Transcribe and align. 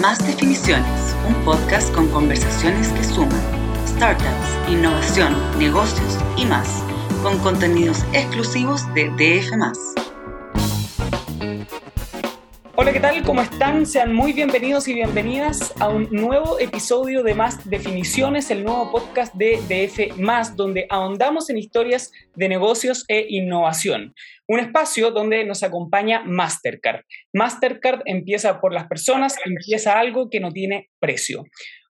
Más 0.00 0.18
Definiciones, 0.26 1.14
un 1.28 1.34
podcast 1.44 1.92
con 1.94 2.08
conversaciones 2.08 2.88
que 2.88 3.04
suman 3.04 3.40
startups, 3.86 4.70
innovación, 4.70 5.34
negocios 5.58 6.18
y 6.36 6.46
más, 6.46 6.82
con 7.22 7.38
contenidos 7.40 8.02
exclusivos 8.14 8.82
de 8.94 9.10
DF. 9.10 9.52
Hola, 12.74 12.90
¿qué 12.90 13.00
tal? 13.00 13.22
¿Cómo 13.22 13.42
están? 13.42 13.84
Sean 13.84 14.14
muy 14.14 14.32
bienvenidos 14.32 14.88
y 14.88 14.94
bienvenidas 14.94 15.74
a 15.78 15.90
un 15.90 16.08
nuevo 16.10 16.58
episodio 16.58 17.22
de 17.22 17.34
Más 17.34 17.68
Definiciones, 17.68 18.50
el 18.50 18.64
nuevo 18.64 18.90
podcast 18.90 19.34
de 19.34 19.58
DF, 19.68 20.16
donde 20.56 20.86
ahondamos 20.88 21.50
en 21.50 21.58
historias 21.58 22.10
de 22.34 22.48
negocios 22.48 23.04
e 23.08 23.26
innovación. 23.28 24.14
Un 24.48 24.60
espacio 24.60 25.10
donde 25.10 25.44
nos 25.44 25.62
acompaña 25.62 26.22
Mastercard. 26.24 27.02
Mastercard 27.34 28.00
empieza 28.06 28.58
por 28.58 28.72
las 28.72 28.86
personas, 28.88 29.36
empieza 29.44 29.98
algo 29.98 30.30
que 30.30 30.40
no 30.40 30.50
tiene 30.50 30.88
precio. 30.98 31.44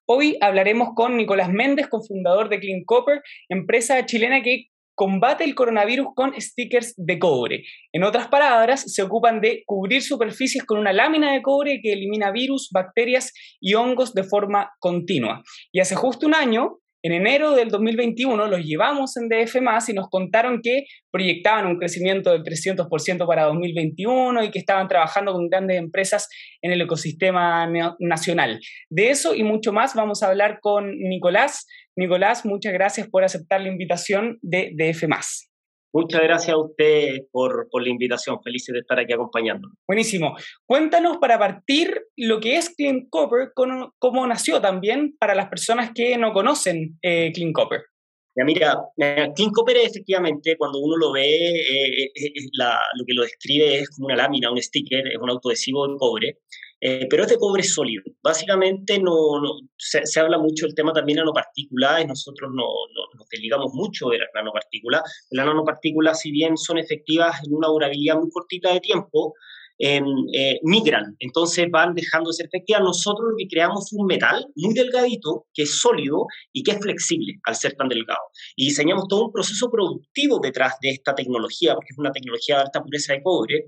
Hoy 0.05 0.37
hablaremos 0.41 0.91
con 0.97 1.17
Nicolás 1.17 1.49
Méndez, 1.49 1.87
cofundador 1.87 2.49
de 2.49 2.59
Clean 2.59 2.83
Copper, 2.85 3.23
empresa 3.49 4.05
chilena 4.05 4.43
que 4.43 4.72
combate 4.95 5.45
el 5.45 5.55
coronavirus 5.55 6.09
con 6.15 6.41
stickers 6.41 6.95
de 6.97 7.19
cobre. 7.19 7.65
En 7.93 8.05
otras 8.05 8.29
palabras, 8.29 8.85
se 8.93 9.03
ocupan 9.03 9.41
de 9.41 9.63
cubrir 9.67 10.03
superficies 10.03 10.65
con 10.65 10.79
una 10.79 10.93
lámina 10.93 11.33
de 11.33 11.43
cobre 11.43 11.81
que 11.83 11.93
elimina 11.93 12.31
virus, 12.31 12.69
bacterias 12.73 13.33
y 13.61 13.75
hongos 13.75 14.15
de 14.15 14.25
forma 14.25 14.71
continua. 14.79 15.43
Y 15.73 15.81
hace 15.81 15.95
justo 15.95 16.27
un 16.27 16.35
año, 16.35 16.79
en 17.03 17.13
enero 17.13 17.53
del 17.53 17.69
2021 17.69 18.47
los 18.47 18.65
llevamos 18.65 19.17
en 19.17 19.29
DF 19.29 19.57
y 19.89 19.93
nos 19.93 20.09
contaron 20.09 20.61
que 20.63 20.85
proyectaban 21.11 21.67
un 21.67 21.79
crecimiento 21.79 22.31
del 22.33 22.43
300% 22.43 23.27
para 23.27 23.45
2021 23.45 24.45
y 24.45 24.51
que 24.51 24.59
estaban 24.59 24.89
trabajando 24.89 25.33
con 25.33 25.49
grandes 25.49 25.79
empresas 25.79 26.29
en 26.63 26.73
el 26.73 26.81
ecosistema 26.81 27.69
nacional. 27.99 28.61
De 28.89 29.11
eso 29.11 29.35
y 29.35 29.43
mucho 29.43 29.73
más 29.73 29.95
vamos 29.95 30.23
a 30.23 30.29
hablar 30.29 30.59
con 30.61 30.97
Nicolás. 30.99 31.67
Nicolás, 31.97 32.47
muchas 32.47 32.73
gracias 32.73 33.09
por 33.09 33.25
aceptar 33.25 33.61
la 33.61 33.69
invitación 33.69 34.39
de 34.41 34.73
DF 34.77 35.09
Muchas 35.93 36.23
gracias 36.23 36.55
a 36.55 36.59
usted 36.59 37.27
por, 37.31 37.69
la 37.73 37.89
invitación. 37.89 38.41
Felices 38.43 38.73
de 38.73 38.81
estar 38.81 38.99
aquí 38.99 39.13
acompañándonos. 39.13 39.77
Buenísimo. 39.87 40.35
Cuéntanos 40.67 41.19
para 41.19 41.39
partir 41.39 42.03
lo 42.17 42.41
que 42.41 42.57
es 42.57 42.71
Clean 42.71 43.07
Copper, 43.11 43.53
cómo, 43.55 44.27
nació 44.27 44.61
también 44.61 45.15
para 45.19 45.35
las 45.35 45.49
personas 45.49 45.91
que 45.95 46.17
no 46.17 46.33
conocen 46.33 46.99
eh, 47.03 47.31
Clean 47.35 47.53
Copper. 47.53 47.83
Ya 48.35 48.45
mira, 48.47 48.79
Clean 48.97 49.51
Copper 49.51 49.77
efectivamente, 49.77 50.57
cuando 50.57 50.79
uno 50.79 50.97
lo 50.97 51.13
ve, 51.13 51.27
eh, 51.27 52.05
eh, 52.15 52.33
lo 52.55 53.05
que 53.07 53.13
lo 53.13 53.23
describe 53.25 53.81
es 53.81 53.91
como 53.91 54.07
una 54.07 54.17
lámina, 54.17 54.51
un 54.51 54.63
sticker, 54.63 55.07
es 55.07 55.19
un 55.21 55.29
autoadhesivo 55.29 55.87
de 55.87 55.97
cobre. 55.99 56.39
Eh, 56.85 57.07
pero 57.09 57.23
es 57.23 57.29
de 57.29 57.39
cobre 57.39 57.63
sólido. 57.63 58.03
Básicamente 58.25 58.99
no, 58.99 59.41
se, 59.77 60.03
habla 60.19 60.37
mucho 60.37 60.67
del 60.67 60.75
tema 60.75 60.93
también 60.93 61.15
de 61.17 61.21
nanopartículas 61.21 62.05
nosotros 62.09 62.51
no, 62.53 62.65
nos 63.17 63.29
desligamos 63.29 63.73
mucho 63.73 64.09
de 64.09 64.19
las 64.19 64.29
nanopartículas. 64.35 65.03
Las 65.31 65.47
nanopartículas, 65.47 66.19
si 66.19 66.33
bien 66.33 66.57
son 66.57 66.79
efectivas 66.79 67.37
en 67.47 67.55
una 67.55 67.69
durabilidad 67.69 68.17
muy 68.17 68.31
cortita 68.31 68.73
de 68.73 68.81
tiempo, 68.81 69.33
Em, 69.79 70.05
eh, 70.33 70.61
migran, 70.63 71.17
entonces 71.19 71.67
van 71.71 71.95
dejando 71.95 72.31
de 72.31 72.35
ser 72.35 72.47
efectivas. 72.47 72.83
Nosotros 72.83 73.31
lo 73.31 73.37
que 73.37 73.49
creamos 73.49 73.93
un 73.93 74.07
metal 74.07 74.47
muy 74.55 74.75
delgadito, 74.75 75.47
que 75.55 75.63
es 75.63 75.81
sólido 75.81 76.27
y 76.53 76.63
que 76.63 76.73
es 76.73 76.79
flexible 76.79 77.41
al 77.45 77.57
ser 77.57 77.75
tan 77.75 77.89
delgado. 77.89 78.21
Y 78.55 78.67
diseñamos 78.67 79.09
todo 79.09 79.27
un 79.27 79.33
proceso 79.33 79.71
productivo 79.71 80.39
detrás 80.41 80.75
de 80.81 80.91
esta 80.91 81.15
tecnología, 81.15 81.75
porque 81.75 81.89
es 81.91 81.99
una 81.99 82.13
tecnología 82.13 82.57
de 82.57 82.63
alta 82.63 82.83
pureza 82.83 83.15
de 83.15 83.23
cobre, 83.23 83.65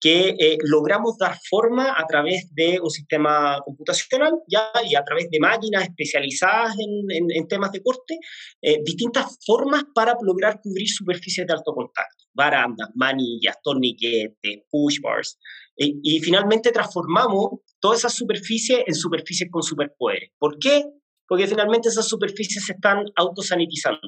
que 0.00 0.36
eh, 0.38 0.58
logramos 0.64 1.16
dar 1.16 1.38
forma 1.48 1.94
a 1.96 2.06
través 2.06 2.52
de 2.54 2.78
un 2.80 2.90
sistema 2.90 3.58
computacional 3.64 4.34
ya, 4.46 4.70
y 4.86 4.94
a 4.96 5.02
través 5.02 5.30
de 5.30 5.40
máquinas 5.40 5.84
especializadas 5.84 6.74
en, 6.78 7.30
en, 7.30 7.48
temas 7.48 7.72
de 7.72 7.82
corte, 7.82 8.18
eh, 8.60 8.80
distintas 8.84 9.38
formas 9.46 9.84
para 9.94 10.14
lograr 10.20 10.60
cubrir 10.62 10.88
superficies 10.88 11.46
de 11.46 11.54
alto 11.54 11.72
contacto 11.72 12.24
barandas, 12.34 12.90
manillas, 12.94 13.56
torniquetes, 13.62 14.62
push 14.70 15.00
bars. 15.00 15.38
Y, 15.76 16.20
finalmente 16.20 16.70
transformamos 16.70 17.60
toda 17.80 17.96
esa 17.96 18.08
superficie 18.08 18.84
en 18.86 18.94
superficies 18.94 19.50
con 19.50 19.62
superpoderes. 19.62 20.30
¿Por 20.38 20.58
qué? 20.58 20.84
Porque 21.26 21.46
finalmente 21.46 21.88
esas 21.88 22.06
superficies 22.06 22.64
se 22.66 22.74
están 22.74 23.04
autosanitizando, 23.16 24.00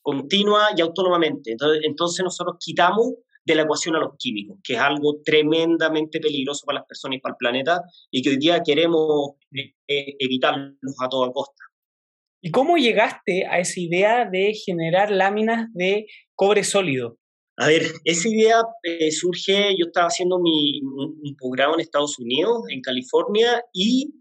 continua 0.00 0.68
y 0.76 0.80
autónomamente. 0.80 1.52
Entonces, 1.52 1.82
entonces 1.84 2.24
nosotros 2.24 2.56
quitamos 2.58 3.14
de 3.44 3.54
la 3.54 3.62
ecuación 3.62 3.96
a 3.96 4.00
los 4.00 4.12
químicos, 4.18 4.58
que 4.62 4.74
es 4.74 4.78
algo 4.78 5.20
tremendamente 5.24 6.20
peligroso 6.20 6.64
para 6.64 6.78
las 6.78 6.86
personas 6.86 7.18
y 7.18 7.20
para 7.20 7.32
el 7.32 7.36
planeta 7.36 7.82
y 8.10 8.22
que 8.22 8.30
hoy 8.30 8.36
día 8.36 8.62
queremos 8.64 9.32
eh, 9.52 10.16
evitarlos 10.18 10.96
a 11.00 11.08
toda 11.08 11.32
costa. 11.32 11.62
¿Y 12.40 12.50
cómo 12.50 12.76
llegaste 12.76 13.46
a 13.46 13.58
esa 13.60 13.80
idea 13.80 14.28
de 14.28 14.52
generar 14.54 15.10
láminas 15.10 15.68
de 15.74 16.06
cobre 16.34 16.64
sólido? 16.64 17.18
A 17.62 17.68
ver, 17.68 17.82
esa 18.04 18.28
idea 18.28 18.60
eh, 18.82 19.12
surge, 19.12 19.76
yo 19.78 19.86
estaba 19.86 20.08
haciendo 20.08 20.40
mi, 20.40 20.80
un, 20.82 21.36
posgrado 21.38 21.74
en 21.74 21.80
Estados 21.80 22.18
Unidos, 22.18 22.64
en 22.68 22.80
California, 22.80 23.62
y 23.72 24.12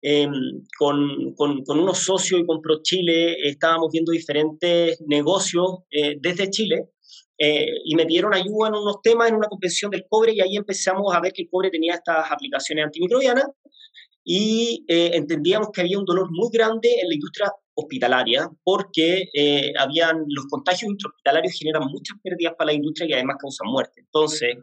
em, 0.00 0.32
con, 0.78 1.34
con, 1.34 1.78
unos 1.78 1.98
socios 1.98 2.40
y 2.40 2.46
con 2.46 2.62
ProChile 2.62 3.46
estábamos 3.50 3.90
viendo 3.92 4.12
diferentes 4.12 4.98
negocios 5.06 5.80
eh, 5.90 6.16
desde 6.18 6.48
Chile, 6.48 6.88
eh, 7.36 7.66
y 7.84 7.94
me 7.96 8.06
pidieron 8.06 8.32
ayuda 8.32 8.68
en 8.68 8.76
unos 8.76 9.02
temas, 9.02 9.28
en 9.28 9.34
una 9.34 9.48
convención 9.48 9.90
del 9.90 10.06
cobre, 10.08 10.32
y 10.32 10.40
ahí 10.40 10.56
empezamos 10.56 11.14
a 11.14 11.20
ver 11.20 11.34
que 11.34 11.42
el 11.42 11.50
cobre 11.50 11.68
tenía 11.68 11.96
estas 11.96 12.32
aplicaciones 12.32 12.86
antimicrobianas, 12.86 13.44
y 14.28 14.84
entendíamos 14.88 15.68
que 15.72 15.82
había 15.82 15.98
un 15.98 16.04
dolor 16.04 16.28
muy 16.32 16.48
grande 16.52 16.88
en 17.00 17.08
la 17.08 17.14
industria 17.14 17.52
hospitalaria, 17.76 18.50
porque 18.64 19.28
eh, 19.34 19.72
habían, 19.78 20.24
los 20.28 20.46
contagios 20.46 20.90
intrahospitalarios 20.90 21.54
generan 21.58 21.86
muchas 21.88 22.18
pérdidas 22.22 22.54
para 22.56 22.68
la 22.68 22.72
industria 22.72 23.08
y 23.08 23.12
además 23.12 23.36
causan 23.38 23.70
muerte. 23.70 24.00
Entonces, 24.00 24.56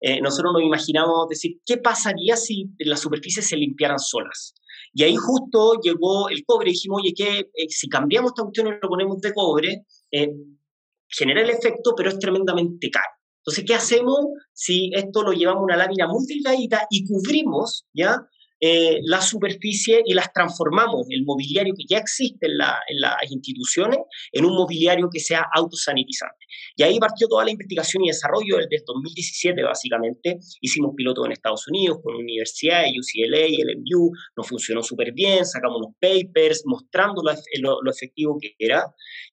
eh, 0.00 0.20
nosotros 0.20 0.52
nos 0.54 0.62
imaginamos 0.62 1.28
decir, 1.28 1.60
¿qué 1.66 1.78
pasaría 1.78 2.36
si 2.36 2.70
las 2.78 3.00
superficies 3.00 3.48
se 3.48 3.56
limpiaran 3.56 3.98
solas? 3.98 4.54
Y 4.94 5.02
ahí 5.02 5.16
justo 5.16 5.80
llegó 5.82 6.28
el 6.28 6.44
cobre 6.44 6.70
y 6.70 6.72
dijimos, 6.72 7.02
oye, 7.02 7.12
que 7.12 7.50
eh, 7.52 7.68
si 7.68 7.88
cambiamos 7.88 8.30
esta 8.30 8.42
cuestión 8.44 8.68
y 8.68 8.70
lo 8.80 8.88
ponemos 8.88 9.20
de 9.20 9.34
cobre, 9.34 9.84
genera 11.08 11.42
el 11.42 11.50
efecto, 11.50 11.94
pero 11.96 12.10
es 12.10 12.18
tremendamente 12.18 12.88
caro. 12.88 13.12
Entonces, 13.40 13.64
¿qué 13.66 13.74
hacemos 13.74 14.26
si 14.52 14.92
esto 14.94 15.22
lo 15.22 15.32
llevamos 15.32 15.62
a 15.62 15.64
una 15.64 15.76
lámina 15.76 16.06
muy 16.06 16.24
delgadita 16.26 16.86
y 16.88 17.04
cubrimos, 17.04 17.86
¿ya? 17.92 18.16
Eh, 18.60 19.00
la 19.04 19.20
superficie 19.20 20.02
y 20.04 20.12
las 20.12 20.32
transformamos, 20.32 21.06
el 21.08 21.24
mobiliario 21.24 21.74
que 21.74 21.84
ya 21.88 21.98
existe 21.98 22.46
en, 22.46 22.58
las 22.58 23.30
instituciones, 23.30 23.98
en 24.32 24.44
un 24.44 24.54
mobiliario 24.54 25.08
que 25.10 25.20
sea 25.20 25.46
autosanitizante. 25.54 26.46
Y 26.76 26.82
ahí 26.82 26.98
partió 26.98 27.26
toda 27.28 27.44
la 27.44 27.50
investigación 27.50 28.04
y 28.04 28.08
desarrollo 28.08 28.58
desde 28.58 28.84
2017, 28.86 29.62
básicamente. 29.62 30.38
Hicimos 30.60 30.92
pilotos 30.94 31.24
en 31.26 31.32
Estados 31.32 31.66
Unidos 31.68 31.98
con 32.02 32.14
universidades, 32.16 32.92
UCLA, 32.92 33.46
LMU, 33.48 34.10
nos 34.36 34.46
funcionó 34.46 34.82
súper 34.82 35.12
bien, 35.12 35.46
sacamos 35.46 35.78
unos 35.78 35.94
papers 36.00 36.62
mostrando 36.66 37.22
lo, 37.22 37.90
efectivo 37.90 38.36
que 38.40 38.54
era. 38.58 38.84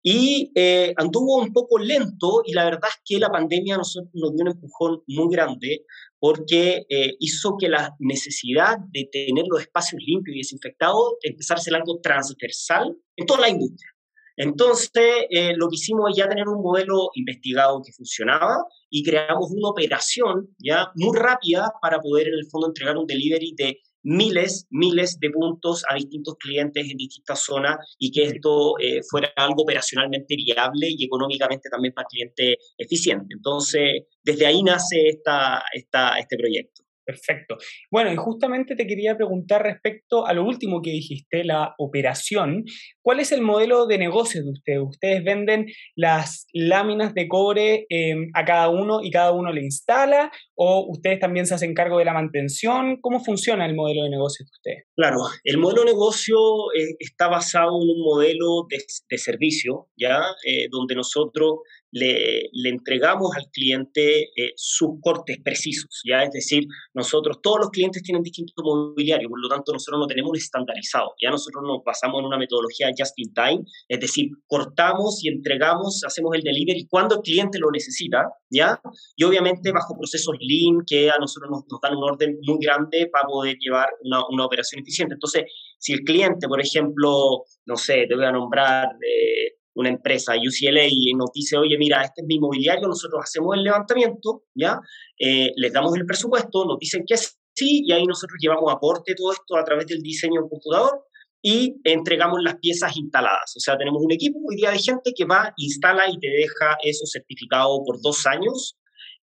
Y 0.01 0.51
eh, 0.55 0.93
anduvo 0.95 1.41
un 1.41 1.51
poco 1.51 1.79
lento 1.79 2.43
y 2.45 2.53
la 2.53 2.65
verdad 2.65 2.89
es 2.89 3.01
que 3.03 3.19
la 3.19 3.29
pandemia 3.29 3.77
nos, 3.77 3.97
nos 4.13 4.35
dio 4.35 4.43
un 4.43 4.51
empujón 4.51 5.03
muy 5.07 5.33
grande 5.33 5.85
porque 6.19 6.85
eh, 6.89 7.15
hizo 7.19 7.55
que 7.59 7.69
la 7.69 7.95
necesidad 7.99 8.77
de 8.91 9.07
tener 9.11 9.45
los 9.49 9.61
espacios 9.61 10.01
limpios 10.05 10.35
y 10.35 10.39
desinfectados 10.39 11.15
empezara 11.21 11.59
a 11.59 11.63
ser 11.63 11.75
algo 11.75 11.99
transversal 12.01 12.95
en 13.15 13.25
toda 13.25 13.41
la 13.41 13.49
industria. 13.49 13.91
Entonces, 14.39 15.25
eh, 15.31 15.53
lo 15.55 15.67
que 15.67 15.75
hicimos 15.75 16.11
es 16.11 16.17
ya 16.17 16.29
tener 16.29 16.47
un 16.47 16.61
modelo 16.61 17.09
investigado 17.15 17.81
que 17.83 17.91
funcionaba 17.91 18.57
y 18.89 19.03
creamos 19.03 19.49
una 19.51 19.69
operación 19.69 20.49
ya 20.59 20.91
muy 20.95 21.17
rápida 21.17 21.73
para 21.81 21.99
poder 21.99 22.27
en 22.27 22.35
el 22.35 22.47
fondo 22.51 22.67
entregar 22.67 22.97
un 22.97 23.07
delivery 23.07 23.55
de 23.57 23.79
miles, 24.07 24.65
miles 24.69 25.19
de 25.19 25.29
puntos 25.29 25.83
a 25.89 25.95
distintos 25.95 26.35
clientes 26.39 26.89
en 26.89 26.95
distintas 26.95 27.43
zonas 27.43 27.77
y 27.99 28.09
que 28.09 28.23
esto 28.23 28.79
eh, 28.79 29.01
fuera 29.09 29.33
algo 29.35 29.63
operacionalmente 29.63 30.35
viable 30.37 30.87
y 30.89 31.03
económicamente 31.03 31.69
también 31.69 31.93
para 31.93 32.05
el 32.05 32.09
cliente 32.09 32.57
eficiente. 32.77 33.35
Entonces, 33.35 34.03
desde 34.23 34.45
ahí 34.45 34.63
nace 34.63 35.09
esta, 35.09 35.61
esta, 35.73 36.17
este 36.19 36.37
proyecto. 36.37 36.83
Perfecto. 37.07 37.57
Bueno, 37.89 38.11
y 38.11 38.17
justamente 38.17 38.75
te 38.75 38.85
quería 38.85 39.15
preguntar 39.15 39.63
respecto 39.63 40.25
a 40.27 40.33
lo 40.33 40.43
último 40.43 40.81
que 40.81 40.89
dijiste, 40.89 41.45
la 41.45 41.73
operación. 41.77 42.65
¿Cuál 43.07 43.21
es 43.21 43.31
el 43.31 43.39
modelo 43.39 43.85
de 43.85 43.97
negocio 43.97 44.43
de 44.43 44.49
ustedes? 44.49 44.79
¿Ustedes 44.85 45.23
venden 45.23 45.67
las 45.95 46.45
láminas 46.51 47.13
de 47.13 47.29
cobre 47.29 47.85
em, 47.87 48.29
a 48.33 48.43
cada 48.43 48.67
uno 48.67 48.99
y 49.01 49.11
cada 49.11 49.31
uno 49.31 49.49
le 49.53 49.61
instala? 49.61 50.29
¿O 50.55 50.85
ustedes 50.89 51.17
también 51.17 51.45
se 51.45 51.53
hacen 51.53 51.73
cargo 51.73 51.99
de 51.99 52.03
la 52.03 52.13
mantención? 52.13 52.97
¿Cómo 52.99 53.23
funciona 53.23 53.65
el 53.65 53.75
modelo 53.75 54.03
de 54.03 54.09
negocio 54.09 54.43
de 54.43 54.49
ustedes? 54.51 54.83
Claro, 54.93 55.19
el 55.45 55.57
modelo 55.57 55.83
de 55.83 55.91
negocio 55.93 56.37
eh, 56.77 56.97
está 56.99 57.29
basado 57.29 57.81
en 57.81 57.89
un 57.91 58.03
modelo 58.03 58.67
de, 58.69 59.17
servicio, 59.17 59.87
¿ya? 59.95 60.19
Eh, 60.45 60.67
donde 60.69 60.93
nosotros 60.93 61.59
le, 61.91 62.49
entregamos 62.69 63.35
al 63.35 63.49
cliente 63.51 64.23
eh, 64.23 64.53
sus 64.55 64.99
cortes 65.01 65.37
precisos, 65.43 66.01
¿ya? 66.05 66.23
Es 66.23 66.31
decir, 66.31 66.65
nosotros, 66.93 67.39
todos 67.41 67.59
los 67.59 67.69
clientes 67.69 68.03
tienen 68.03 68.23
distintos 68.23 68.55
mobiliarios, 68.63 69.29
por 69.29 69.41
lo 69.41 69.47
tanto 69.47 69.71
nosotros 69.71 69.99
no 69.99 70.07
tenemos 70.07 70.37
estandarizado, 70.37 71.13
ya 71.21 71.29
nosotros 71.29 71.63
nos 71.65 71.83
basamos 71.83 72.19
en 72.19 72.25
una 72.25 72.37
metodología 72.37 72.91
just 72.97 73.13
in 73.17 73.33
time, 73.33 73.63
es 73.87 73.99
decir, 73.99 74.29
cortamos 74.47 75.23
y 75.23 75.29
entregamos, 75.29 76.01
hacemos 76.05 76.35
el 76.35 76.41
delivery 76.41 76.87
cuando 76.89 77.15
el 77.15 77.21
cliente 77.21 77.59
lo 77.59 77.71
necesita, 77.71 78.25
¿ya? 78.49 78.79
Y 79.15 79.23
obviamente 79.23 79.71
bajo 79.71 79.97
procesos 79.97 80.35
lean 80.39 80.83
que 80.85 81.09
a 81.09 81.17
nosotros 81.19 81.51
nos, 81.51 81.81
dan 81.81 81.95
un 81.95 82.03
orden 82.03 82.37
muy 82.43 82.57
grande 82.59 83.09
para 83.11 83.27
poder 83.27 83.57
llevar 83.59 83.89
una, 84.03 84.21
una, 84.29 84.45
operación 84.45 84.81
eficiente. 84.81 85.15
Entonces, 85.15 85.43
si 85.79 85.93
el 85.93 85.99
cliente, 86.01 86.47
por 86.47 86.61
ejemplo, 86.61 87.43
no 87.65 87.75
sé, 87.77 88.05
te 88.07 88.15
voy 88.15 88.25
a 88.25 88.31
nombrar... 88.31 88.87
Eh, 88.87 89.57
una 89.77 89.89
empresa, 89.89 90.33
UCLA, 90.33 90.87
y 90.89 91.13
nos 91.13 91.31
dice, 91.31 91.55
oye, 91.55 91.77
mira, 91.77 92.01
este 92.01 92.21
es 92.21 92.27
mi 92.27 92.35
inmobiliario, 92.35 92.87
nosotros 92.87 93.21
hacemos 93.23 93.55
el 93.55 93.63
levantamiento, 93.63 94.45
¿ya? 94.55 94.79
Eh, 95.19 95.51
les 95.55 95.71
damos 95.71 95.95
el 95.95 96.03
presupuesto, 96.03 96.65
nos 96.65 96.79
dicen 96.79 97.03
que 97.05 97.15
sí, 97.15 97.83
y 97.85 97.91
ahí 97.91 98.03
nosotros 98.05 98.37
llevamos 98.41 98.73
aporte 98.73 99.13
todo 99.15 99.31
esto 99.33 99.55
a 99.55 99.63
través 99.63 99.85
del 99.85 100.01
diseño 100.01 100.41
computador 100.49 101.05
y 101.41 101.75
entregamos 101.83 102.41
las 102.41 102.55
piezas 102.55 102.95
instaladas. 102.97 103.53
O 103.55 103.59
sea, 103.59 103.77
tenemos 103.77 104.01
un 104.03 104.11
equipo 104.11 104.39
hoy 104.47 104.55
día 104.55 104.71
de 104.71 104.79
gente 104.79 105.11
que 105.15 105.25
va, 105.25 105.53
instala 105.57 106.09
y 106.09 106.17
te 106.19 106.27
deja 106.27 106.77
eso 106.83 107.05
certificado 107.05 107.83
por 107.85 108.01
dos 108.01 108.25
años 108.25 108.77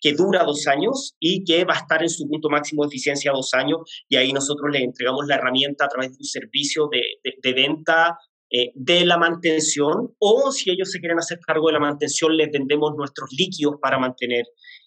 que 0.02 0.14
dura 0.14 0.44
dos 0.44 0.66
años 0.66 1.14
y 1.20 1.44
que 1.44 1.64
va 1.64 1.74
a 1.74 1.78
estar 1.78 2.02
en 2.02 2.08
su 2.08 2.26
punto 2.26 2.48
máximo 2.48 2.84
de 2.84 2.88
eficiencia 2.88 3.32
dos 3.32 3.52
años 3.52 3.80
y 4.08 4.16
ahí 4.16 4.32
nosotros 4.32 4.70
le 4.72 4.82
entregamos 4.82 5.26
la 5.26 5.34
herramienta 5.34 5.84
a 5.84 5.88
través 5.88 6.12
de 6.12 6.16
un 6.18 6.24
servicio 6.24 6.88
de, 6.90 7.02
de 7.42 7.52
venta 7.52 8.18
eh, 8.52 8.72
de 8.74 9.04
la 9.04 9.16
mantención 9.16 10.12
o 10.18 10.50
si 10.50 10.70
ellos 10.70 10.90
se 10.90 10.98
quieren 10.98 11.18
hacer 11.18 11.38
cargo 11.38 11.68
de 11.68 11.74
la 11.74 11.78
mantención, 11.78 12.36
les 12.36 12.50
vendemos 12.50 12.96
nuestros 12.96 13.30
líquidos 13.30 13.76
para 13.80 13.96
mantener 13.96 14.44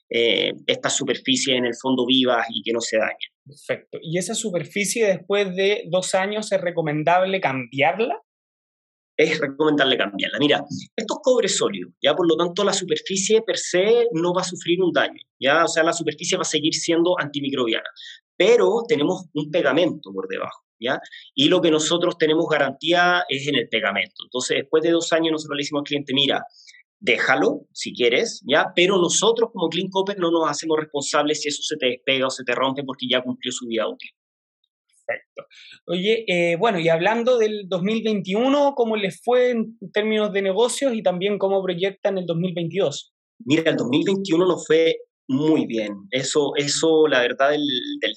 eh, 0.09 0.51
esta 0.67 0.89
superficie 0.89 1.55
en 1.55 1.65
el 1.65 1.73
fondo 1.81 2.05
viva 2.05 2.43
y 2.49 2.61
que 2.61 2.73
no 2.73 2.81
se 2.81 2.97
dañen. 2.97 3.32
Perfecto. 3.45 3.97
¿Y 4.01 4.17
esa 4.17 4.35
superficie 4.35 5.05
después 5.05 5.55
de 5.55 5.83
dos 5.89 6.15
años 6.15 6.51
es 6.51 6.61
recomendable 6.61 7.41
cambiarla? 7.41 8.21
Es 9.17 9.39
recomendable 9.39 9.97
cambiarla. 9.97 10.39
Mira, 10.39 10.63
esto 10.95 11.13
es 11.15 11.19
cobre 11.21 11.47
sólido, 11.47 11.89
ya 12.01 12.15
por 12.15 12.27
lo 12.27 12.35
tanto 12.35 12.63
la 12.63 12.73
superficie 12.73 13.41
per 13.41 13.57
se 13.57 14.07
no 14.13 14.33
va 14.33 14.41
a 14.41 14.45
sufrir 14.45 14.81
un 14.81 14.91
daño, 14.91 15.21
ya, 15.39 15.65
o 15.65 15.67
sea, 15.67 15.83
la 15.83 15.93
superficie 15.93 16.37
va 16.37 16.41
a 16.41 16.45
seguir 16.45 16.73
siendo 16.73 17.19
antimicrobiana, 17.19 17.87
pero 18.35 18.83
tenemos 18.87 19.25
un 19.33 19.51
pegamento 19.51 20.11
por 20.11 20.27
debajo. 20.27 20.63
Y 21.33 21.47
lo 21.47 21.61
que 21.61 21.71
nosotros 21.71 22.17
tenemos 22.17 22.45
garantía 22.49 23.23
es 23.29 23.47
en 23.47 23.55
el 23.55 23.69
pegamento. 23.69 24.23
Entonces, 24.25 24.57
después 24.57 24.83
de 24.83 24.91
dos 24.91 25.13
años, 25.13 25.31
nosotros 25.31 25.55
le 25.55 25.61
decimos 25.61 25.81
al 25.81 25.85
cliente, 25.85 26.13
mira, 26.13 26.43
déjalo 27.03 27.67
si 27.73 27.93
quieres, 27.93 28.41
¿ya? 28.47 28.71
Pero 28.75 28.97
nosotros 28.97 29.49
como 29.51 29.67
Clean 29.67 29.89
Copper 29.89 30.17
no 30.17 30.31
nos 30.31 30.49
hacemos 30.49 30.79
responsables 30.79 31.41
si 31.41 31.49
eso 31.49 31.61
se 31.61 31.75
te 31.75 31.87
despega 31.87 32.27
o 32.27 32.29
se 32.29 32.43
te 32.45 32.55
rompe 32.55 32.83
porque 32.83 33.07
ya 33.09 33.21
cumplió 33.21 33.51
su 33.51 33.67
vida 33.67 33.87
útil. 33.87 34.09
Perfecto. 35.05 35.45
Oye, 35.85 36.23
eh, 36.27 36.55
bueno, 36.55 36.79
y 36.79 36.87
hablando 36.87 37.37
del 37.37 37.67
2021, 37.67 38.73
¿cómo 38.73 38.95
les 38.95 39.21
fue 39.21 39.51
en 39.51 39.77
términos 39.91 40.31
de 40.31 40.41
negocios 40.41 40.93
y 40.93 41.03
también 41.03 41.37
cómo 41.37 41.61
proyectan 41.61 42.17
el 42.17 42.25
2022? 42.25 43.13
Mira, 43.39 43.71
el 43.71 43.75
2021 43.75 44.45
nos 44.45 44.65
fue 44.65 44.95
muy 45.27 45.65
bien. 45.65 46.07
Eso, 46.09 46.53
eso 46.55 47.05
la 47.07 47.19
verdad, 47.19 47.53
el, 47.53 47.67
del, 47.99 48.13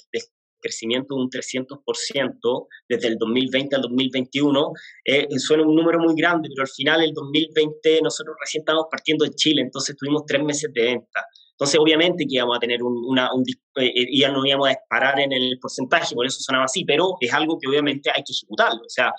crecimiento 0.66 1.14
de 1.14 1.22
un 1.22 1.30
300% 1.30 2.66
desde 2.88 3.08
el 3.08 3.16
2020 3.18 3.76
al 3.76 3.82
2021. 3.82 4.72
Eh, 5.04 5.26
suena 5.38 5.62
un 5.62 5.74
número 5.74 5.98
muy 5.98 6.14
grande, 6.16 6.48
pero 6.48 6.62
al 6.62 6.68
final 6.68 7.02
el 7.02 7.12
2020 7.12 8.00
nosotros 8.02 8.36
recién 8.40 8.62
estábamos 8.62 8.88
partiendo 8.90 9.24
de 9.24 9.30
Chile, 9.32 9.62
entonces 9.62 9.96
tuvimos 9.96 10.24
tres 10.26 10.42
meses 10.42 10.70
de 10.72 10.82
venta. 10.82 11.24
Entonces, 11.52 11.80
obviamente 11.80 12.24
que 12.28 12.34
íbamos 12.36 12.58
a 12.58 12.60
tener 12.60 12.82
un, 12.82 13.02
una, 13.08 13.32
un, 13.32 13.42
eh, 13.76 13.86
eh, 13.86 14.18
ya 14.18 14.30
no 14.30 14.44
íbamos 14.44 14.68
a 14.68 14.70
disparar 14.70 15.18
en 15.20 15.32
el 15.32 15.58
porcentaje, 15.58 16.14
por 16.14 16.26
eso 16.26 16.38
sonaba 16.40 16.64
así, 16.64 16.84
pero 16.84 17.16
es 17.18 17.32
algo 17.32 17.58
que 17.58 17.66
obviamente 17.66 18.10
hay 18.10 18.22
que 18.22 18.32
ejecutarlo. 18.32 18.82
O 18.82 18.90
sea, 18.90 19.10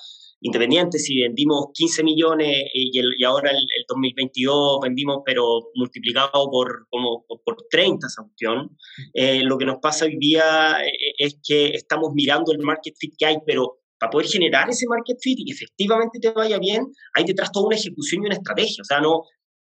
independiente 0.42 1.00
si 1.00 1.22
vendimos 1.22 1.68
15 1.74 2.04
millones 2.04 2.50
y, 2.74 2.92
y 2.94 3.24
ahora 3.24 3.51
el, 3.51 3.66
2022 3.88 4.80
vendimos, 4.81 5.22
pero 5.25 5.69
multiplicado 5.75 6.50
por, 6.51 6.88
como, 6.89 7.25
por 7.44 7.56
30 7.69 8.07
esa 8.07 8.22
opción, 8.22 8.78
eh, 9.13 9.42
lo 9.44 9.57
que 9.57 9.66
nos 9.66 9.78
pasa 9.80 10.06
hoy 10.06 10.18
día 10.18 10.78
eh, 10.86 11.13
es 11.18 11.39
que 11.44 11.68
estamos 11.68 12.12
mirando 12.13 12.51
el 12.51 12.60
market 12.60 12.95
fit 13.00 13.13
que 13.18 13.25
hay, 13.25 13.38
pero 13.45 13.80
para 14.00 14.10
poder 14.12 14.28
generar 14.28 14.69
ese 14.69 14.86
market 14.88 15.18
fit 15.22 15.39
y 15.39 15.45
que 15.45 15.54
efectivamente 15.54 16.19
te 16.19 16.30
vaya 16.31 16.60
bien, 16.60 16.86
hay 17.13 17.24
detrás 17.24 17.51
toda 17.51 17.68
una 17.68 17.75
ejecución 17.75 18.24
y 18.24 18.25
una 18.28 18.36
estrategia. 18.36 18.81
O 18.81 18.86
sea, 18.86 19.00
no, 19.00 19.24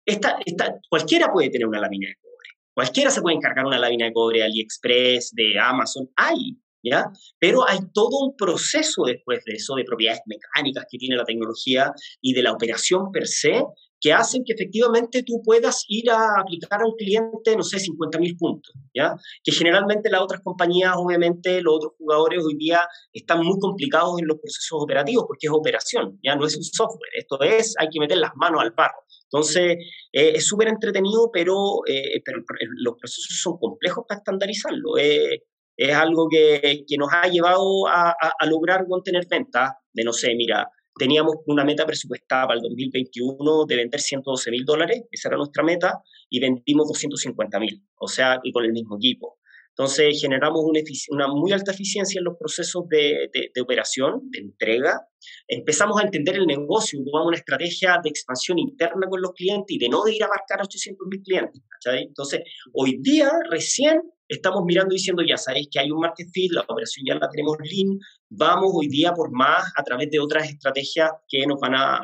esta, 0.06 0.38
esta, 0.44 0.78
cualquiera 0.88 1.32
puede 1.32 1.50
tener 1.50 1.66
una 1.66 1.80
lámina 1.80 2.08
de 2.08 2.14
cobre. 2.14 2.48
Cualquiera 2.72 3.10
se 3.10 3.20
puede 3.20 3.36
encargar 3.36 3.66
una 3.66 3.78
lámina 3.78 4.06
de 4.06 4.12
cobre 4.12 4.38
de 4.38 4.44
AliExpress, 4.44 5.32
de 5.34 5.58
Amazon. 5.58 6.08
Hay, 6.16 6.56
¿ya? 6.84 7.06
Pero 7.38 7.66
hay 7.66 7.78
todo 7.92 8.18
un 8.20 8.36
proceso 8.36 9.04
después 9.04 9.42
de 9.44 9.54
eso, 9.54 9.74
de 9.74 9.84
propiedades 9.84 10.20
mecánicas 10.26 10.84
que 10.90 10.98
tiene 10.98 11.16
la 11.16 11.24
tecnología 11.24 11.92
y 12.20 12.34
de 12.34 12.42
la 12.42 12.52
operación 12.52 13.10
per 13.10 13.26
se, 13.26 13.62
que 14.04 14.12
hacen 14.12 14.44
que 14.44 14.52
efectivamente 14.52 15.22
tú 15.22 15.40
puedas 15.42 15.86
ir 15.88 16.10
a 16.10 16.38
aplicar 16.38 16.82
a 16.82 16.86
un 16.86 16.94
cliente, 16.94 17.56
no 17.56 17.62
sé, 17.62 17.78
50 17.78 18.18
mil 18.18 18.36
puntos, 18.36 18.74
¿ya? 18.94 19.14
Que 19.42 19.50
generalmente 19.50 20.10
las 20.10 20.20
otras 20.20 20.42
compañías, 20.42 20.92
obviamente, 20.94 21.62
los 21.62 21.76
otros 21.76 21.92
jugadores 21.96 22.44
hoy 22.44 22.54
día 22.58 22.86
están 23.14 23.42
muy 23.42 23.58
complicados 23.58 24.20
en 24.20 24.26
los 24.26 24.36
procesos 24.38 24.78
operativos 24.78 25.24
porque 25.26 25.46
es 25.46 25.52
operación, 25.52 26.20
¿ya? 26.22 26.36
No 26.36 26.46
es 26.46 26.54
un 26.54 26.64
software, 26.64 27.12
esto 27.16 27.40
es, 27.40 27.74
hay 27.78 27.88
que 27.90 27.98
meter 27.98 28.18
las 28.18 28.32
manos 28.36 28.60
al 28.60 28.72
barro. 28.72 29.04
Entonces, 29.32 29.78
eh, 30.12 30.32
es 30.34 30.46
súper 30.46 30.68
entretenido, 30.68 31.30
pero, 31.32 31.80
eh, 31.88 32.20
pero 32.22 32.42
los 32.76 32.94
procesos 33.00 33.40
son 33.42 33.56
complejos 33.58 34.04
para 34.06 34.18
estandarizarlo. 34.18 34.98
Eh, 34.98 35.44
es 35.76 35.94
algo 35.94 36.28
que, 36.28 36.84
que 36.86 36.96
nos 36.96 37.08
ha 37.12 37.28
llevado 37.28 37.86
a, 37.88 38.10
a, 38.10 38.46
lograr 38.46 38.86
tener 39.04 39.26
ventas 39.28 39.72
de, 39.92 40.04
no 40.04 40.12
sé, 40.12 40.34
mira, 40.34 40.68
teníamos 40.96 41.36
una 41.46 41.64
meta 41.64 41.84
presupuestada 41.84 42.46
para 42.46 42.56
el 42.58 42.62
2021 42.62 43.64
de 43.66 43.76
vender 43.76 44.00
112 44.00 44.50
mil 44.50 44.64
dólares, 44.64 45.02
esa 45.10 45.28
era 45.28 45.36
nuestra 45.36 45.62
meta, 45.62 46.00
y 46.28 46.40
vendimos 46.40 46.88
250 46.88 47.58
mil, 47.58 47.84
o 47.96 48.08
sea, 48.08 48.40
y 48.42 48.52
con 48.52 48.64
el 48.64 48.72
mismo 48.72 48.96
equipo. 48.96 49.38
Entonces 49.76 50.20
generamos 50.20 50.60
una, 50.64 50.80
una 51.08 51.26
muy 51.26 51.50
alta 51.50 51.72
eficiencia 51.72 52.20
en 52.20 52.24
los 52.24 52.36
procesos 52.38 52.88
de, 52.88 53.28
de, 53.32 53.60
operación, 53.60 54.20
de 54.30 54.38
entrega. 54.38 55.00
Empezamos 55.48 56.00
a 56.00 56.04
entender 56.04 56.36
el 56.36 56.46
negocio, 56.46 57.00
tomamos 57.04 57.28
una 57.28 57.38
estrategia 57.38 57.98
de 58.02 58.08
expansión 58.08 58.60
interna 58.60 59.08
con 59.08 59.20
los 59.20 59.32
clientes 59.32 59.74
y 59.74 59.78
de 59.78 59.88
no 59.88 60.04
de 60.04 60.14
ir 60.14 60.22
a 60.22 60.26
abarcar 60.26 60.60
a 60.60 60.64
800 60.64 61.08
mil 61.10 61.20
clientes. 61.22 61.60
Entonces, 61.86 62.42
hoy 62.72 62.98
día 63.00 63.32
recién 63.50 64.00
estamos 64.28 64.62
mirando 64.64 64.94
y 64.94 64.98
diciendo, 64.98 65.24
ya 65.26 65.36
sabéis 65.36 65.66
que 65.68 65.80
hay 65.80 65.90
un 65.90 65.98
market 65.98 66.28
fit, 66.32 66.52
la 66.52 66.60
operación 66.60 67.04
ya 67.08 67.16
la 67.16 67.28
tenemos 67.28 67.56
lean, 67.60 67.98
vamos 68.30 68.70
hoy 68.74 68.86
día 68.86 69.12
por 69.12 69.32
más 69.32 69.72
a 69.76 69.82
través 69.82 70.08
de 70.08 70.20
otras 70.20 70.48
estrategias 70.48 71.10
que 71.28 71.44
nos 71.48 71.58
van 71.60 71.74
a, 71.74 71.98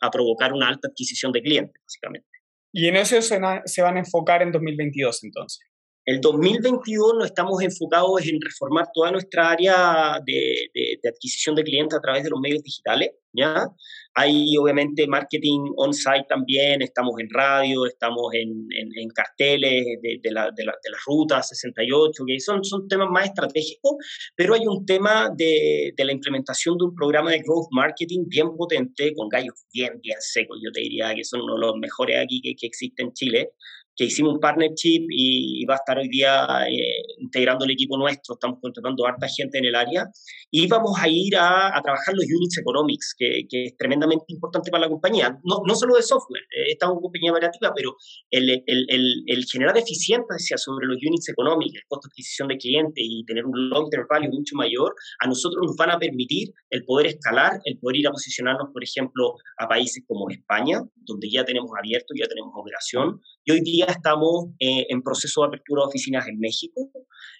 a, 0.00 0.10
provocar 0.12 0.52
una 0.52 0.68
alta 0.68 0.88
adquisición 0.88 1.32
de 1.32 1.42
clientes, 1.42 1.82
básicamente. 1.82 2.28
Y 2.72 2.86
en 2.86 2.96
eso 2.96 3.20
se 3.20 3.38
van 3.82 3.96
a 3.96 3.98
enfocar 3.98 4.42
en 4.42 4.52
2022 4.52 5.24
entonces. 5.24 5.73
El 6.06 6.20
2022 6.20 7.14
nos 7.14 7.26
estamos 7.26 7.62
enfocados 7.62 8.26
en 8.26 8.38
reformar 8.38 8.88
toda 8.92 9.10
nuestra 9.10 9.50
área 9.50 10.20
de, 10.26 10.68
de, 10.74 11.08
adquisición 11.08 11.54
de 11.54 11.64
clientes 11.64 11.96
a 11.96 12.02
través 12.02 12.22
de 12.24 12.28
los 12.28 12.38
medios 12.40 12.62
digitales, 12.62 13.12
¿ya? 13.32 13.66
Hay 14.14 14.54
obviamente 14.58 15.06
marketing 15.06 15.72
on-site 15.76 16.26
también, 16.28 16.82
estamos 16.82 17.14
en 17.18 17.30
radio, 17.30 17.86
estamos 17.86 18.34
en, 18.34 18.66
en, 18.70 19.08
carteles 19.08 19.82
de, 20.02 20.20
de, 20.22 20.30
la, 20.30 20.50
de, 20.54 20.66
la, 20.66 20.74
de 20.84 20.90
las 20.90 21.00
rutas 21.06 21.48
68, 21.48 22.24
que 22.26 22.38
son, 22.38 22.62
son 22.62 22.86
temas 22.86 23.08
más 23.10 23.24
estratégicos, 23.24 23.96
pero 24.36 24.52
hay 24.52 24.66
un 24.66 24.84
tema 24.84 25.30
de, 25.34 25.94
de 25.96 26.04
la 26.04 26.12
implementación 26.12 26.76
de 26.76 26.84
un 26.84 26.94
programa 26.94 27.30
de 27.30 27.38
growth 27.38 27.68
marketing 27.70 28.24
bien 28.26 28.54
potente, 28.58 29.14
con 29.14 29.30
gallos 29.30 29.54
bien, 29.72 29.98
bien 30.02 30.18
secos, 30.20 30.58
yo 30.62 30.70
te 30.70 30.82
diría 30.82 31.14
que 31.14 31.24
son 31.24 31.40
uno 31.40 31.54
de 31.54 31.60
los 31.60 31.76
mejores 31.76 32.18
aquí 32.22 32.42
que, 32.42 32.54
que 32.56 32.66
existe 32.66 33.02
en 33.02 33.12
Chile, 33.14 33.52
que 33.96 34.04
hicimos 34.04 34.34
un 34.34 34.40
partnership 34.40 35.06
y 35.08 35.64
va 35.66 35.74
a 35.74 35.76
estar 35.76 35.98
hoy 35.98 36.08
día 36.08 36.46
eh, 36.68 37.02
integrando 37.18 37.64
el 37.64 37.72
equipo 37.72 37.96
nuestro, 37.96 38.34
estamos 38.34 38.58
contratando 38.60 39.06
harta 39.06 39.26
gente 39.28 39.58
en 39.58 39.66
el 39.66 39.74
área, 39.74 40.06
y 40.50 40.66
vamos 40.66 40.98
a 41.00 41.08
ir 41.08 41.36
a, 41.36 41.80
trabajar 41.82 42.14
los 42.14 42.24
units 42.24 42.58
economics, 42.58 43.14
que, 43.16 43.46
es 43.50 43.76
tremendamente 43.76 44.24
importante 44.28 44.70
para 44.70 44.82
la 44.82 44.88
compañía, 44.88 45.38
no, 45.44 45.60
no 45.66 45.74
solo 45.74 45.96
de 45.96 46.02
software, 46.02 46.42
eh, 46.42 46.76
en 46.80 46.90
una 46.90 47.00
compañía 47.00 47.30
operativa, 47.30 47.72
pero 47.74 47.96
el, 48.30 48.50
el, 48.50 48.86
el, 48.88 49.22
el, 49.26 49.44
generar 49.50 49.76
eficiencia 49.76 50.56
sobre 50.56 50.86
los 50.86 50.96
units 50.96 51.28
economics, 51.28 51.74
el 51.74 51.82
costo 51.88 52.08
de 52.08 52.12
adquisición 52.12 52.48
de 52.48 52.56
clientes 52.58 53.04
y 53.06 53.24
tener 53.24 53.44
un 53.44 53.68
long-term 53.68 54.06
value 54.08 54.30
mucho 54.30 54.56
mayor, 54.56 54.94
a 55.20 55.26
nosotros 55.26 55.62
nos 55.66 55.76
van 55.76 55.90
a 55.90 55.98
permitir 55.98 56.52
el 56.70 56.84
poder 56.84 57.06
escalar, 57.06 57.60
el 57.64 57.78
poder 57.78 57.96
ir 57.96 58.08
a 58.08 58.10
posicionarnos, 58.10 58.68
por 58.72 58.82
ejemplo, 58.82 59.34
a 59.58 59.68
países 59.68 60.02
como 60.06 60.28
España, 60.30 60.82
donde 60.96 61.30
ya 61.30 61.44
tenemos 61.44 61.70
abierto, 61.78 62.14
ya 62.16 62.26
tenemos 62.26 62.52
operación, 62.54 63.20
y 63.44 63.52
hoy 63.52 63.60
día 63.60 63.83
estamos 63.92 64.46
eh, 64.58 64.86
en 64.88 65.02
proceso 65.02 65.42
de 65.42 65.48
apertura 65.48 65.82
de 65.82 65.88
oficinas 65.88 66.26
en 66.28 66.38
México, 66.38 66.90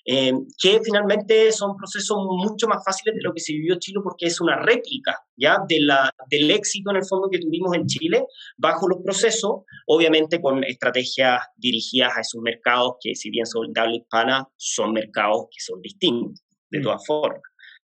eh, 0.04 0.32
que 0.60 0.80
finalmente 0.84 1.52
son 1.52 1.76
procesos 1.76 2.18
mucho 2.18 2.66
más 2.68 2.84
fáciles 2.84 3.14
de 3.16 3.22
lo 3.22 3.32
que 3.32 3.40
se 3.40 3.52
vivió 3.52 3.74
en 3.74 3.80
Chile 3.80 4.00
porque 4.02 4.26
es 4.26 4.40
una 4.40 4.56
réplica 4.60 5.18
ya 5.36 5.58
de 5.68 5.80
la, 5.80 6.10
del 6.30 6.50
éxito 6.50 6.90
en 6.90 6.96
el 6.96 7.06
fondo 7.06 7.28
que 7.30 7.38
tuvimos 7.38 7.74
en 7.74 7.86
Chile 7.86 8.26
bajo 8.56 8.88
los 8.88 9.02
procesos, 9.02 9.62
obviamente 9.86 10.40
con 10.40 10.62
estrategias 10.64 11.40
dirigidas 11.56 12.16
a 12.16 12.20
esos 12.20 12.40
mercados 12.42 12.94
que 13.00 13.14
si 13.14 13.30
bien 13.30 13.46
son 13.46 13.72
de 13.72 13.80
habla 13.80 13.96
hispana, 13.96 14.48
son 14.56 14.92
mercados 14.92 15.46
que 15.50 15.60
son 15.60 15.80
distintos 15.80 16.42
de 16.70 16.80
todas 16.80 17.02
mm. 17.02 17.06
formas. 17.06 17.42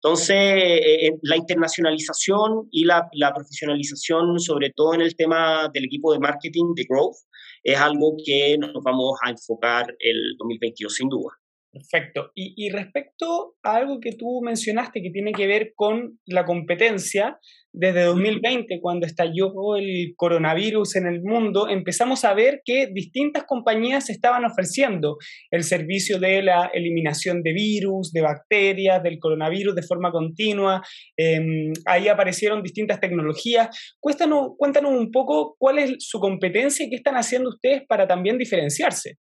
Entonces, 0.01 0.37
eh, 0.37 1.17
la 1.23 1.35
internacionalización 1.35 2.69
y 2.71 2.85
la, 2.85 3.09
la, 3.11 3.33
profesionalización, 3.33 4.39
sobre 4.39 4.71
todo 4.73 4.93
en 4.93 5.01
el 5.01 5.13
tema 5.15 5.69
del 5.73 5.85
equipo 5.85 6.13
de 6.13 6.19
marketing, 6.19 6.73
de 6.73 6.85
growth, 6.87 7.17
es 7.63 7.77
algo 7.79 8.15
que 8.23 8.57
nos 8.57 8.83
vamos 8.83 9.17
a 9.23 9.29
enfocar 9.29 9.95
el 9.99 10.35
2022 10.37 10.93
sin 10.93 11.09
duda. 11.09 11.31
Perfecto. 11.71 12.31
Y, 12.33 12.71
respecto 12.71 13.53
a 13.61 13.75
algo 13.75 13.99
que 13.99 14.13
tú 14.13 14.41
mencionaste 14.41 15.03
que 15.03 15.11
tiene 15.11 15.33
que 15.33 15.45
ver 15.45 15.73
con 15.75 16.17
la 16.25 16.43
competencia, 16.43 17.37
desde 17.71 18.05
2020, 18.05 18.79
cuando 18.81 19.05
estalló 19.05 19.75
el 19.75 20.13
coronavirus 20.15 20.95
en 20.95 21.05
el 21.05 21.21
mundo, 21.21 21.69
empezamos 21.69 22.25
a 22.25 22.33
ver 22.33 22.61
que 22.65 22.87
distintas 22.91 23.43
compañías 23.43 24.09
estaban 24.09 24.45
ofreciendo 24.45 25.17
el 25.51 25.63
servicio 25.63 26.19
de 26.19 26.41
la 26.41 26.71
eliminación 26.73 27.43
de 27.43 27.53
virus, 27.53 28.11
de 28.11 28.21
bacterias, 28.21 29.03
del 29.03 29.19
coronavirus 29.19 29.75
de 29.75 29.83
forma 29.83 30.11
continua. 30.11 30.81
Em, 31.15 31.71
ahí 31.85 32.07
aparecieron 32.07 32.63
distintas 32.63 32.99
tecnologías. 32.99 33.69
Cuéntanos, 33.99 34.53
cuéntanos 34.57 34.91
un 34.91 35.11
poco 35.11 35.55
cuál 35.59 35.77
es 35.77 35.97
su 35.99 36.19
competencia 36.19 36.83
y 36.83 36.89
qué 36.89 36.95
están 36.95 37.15
haciendo 37.15 37.49
ustedes 37.49 37.83
para 37.87 38.07
también 38.07 38.39
diferenciarse. 38.39 39.19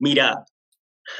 Mira, 0.00 0.46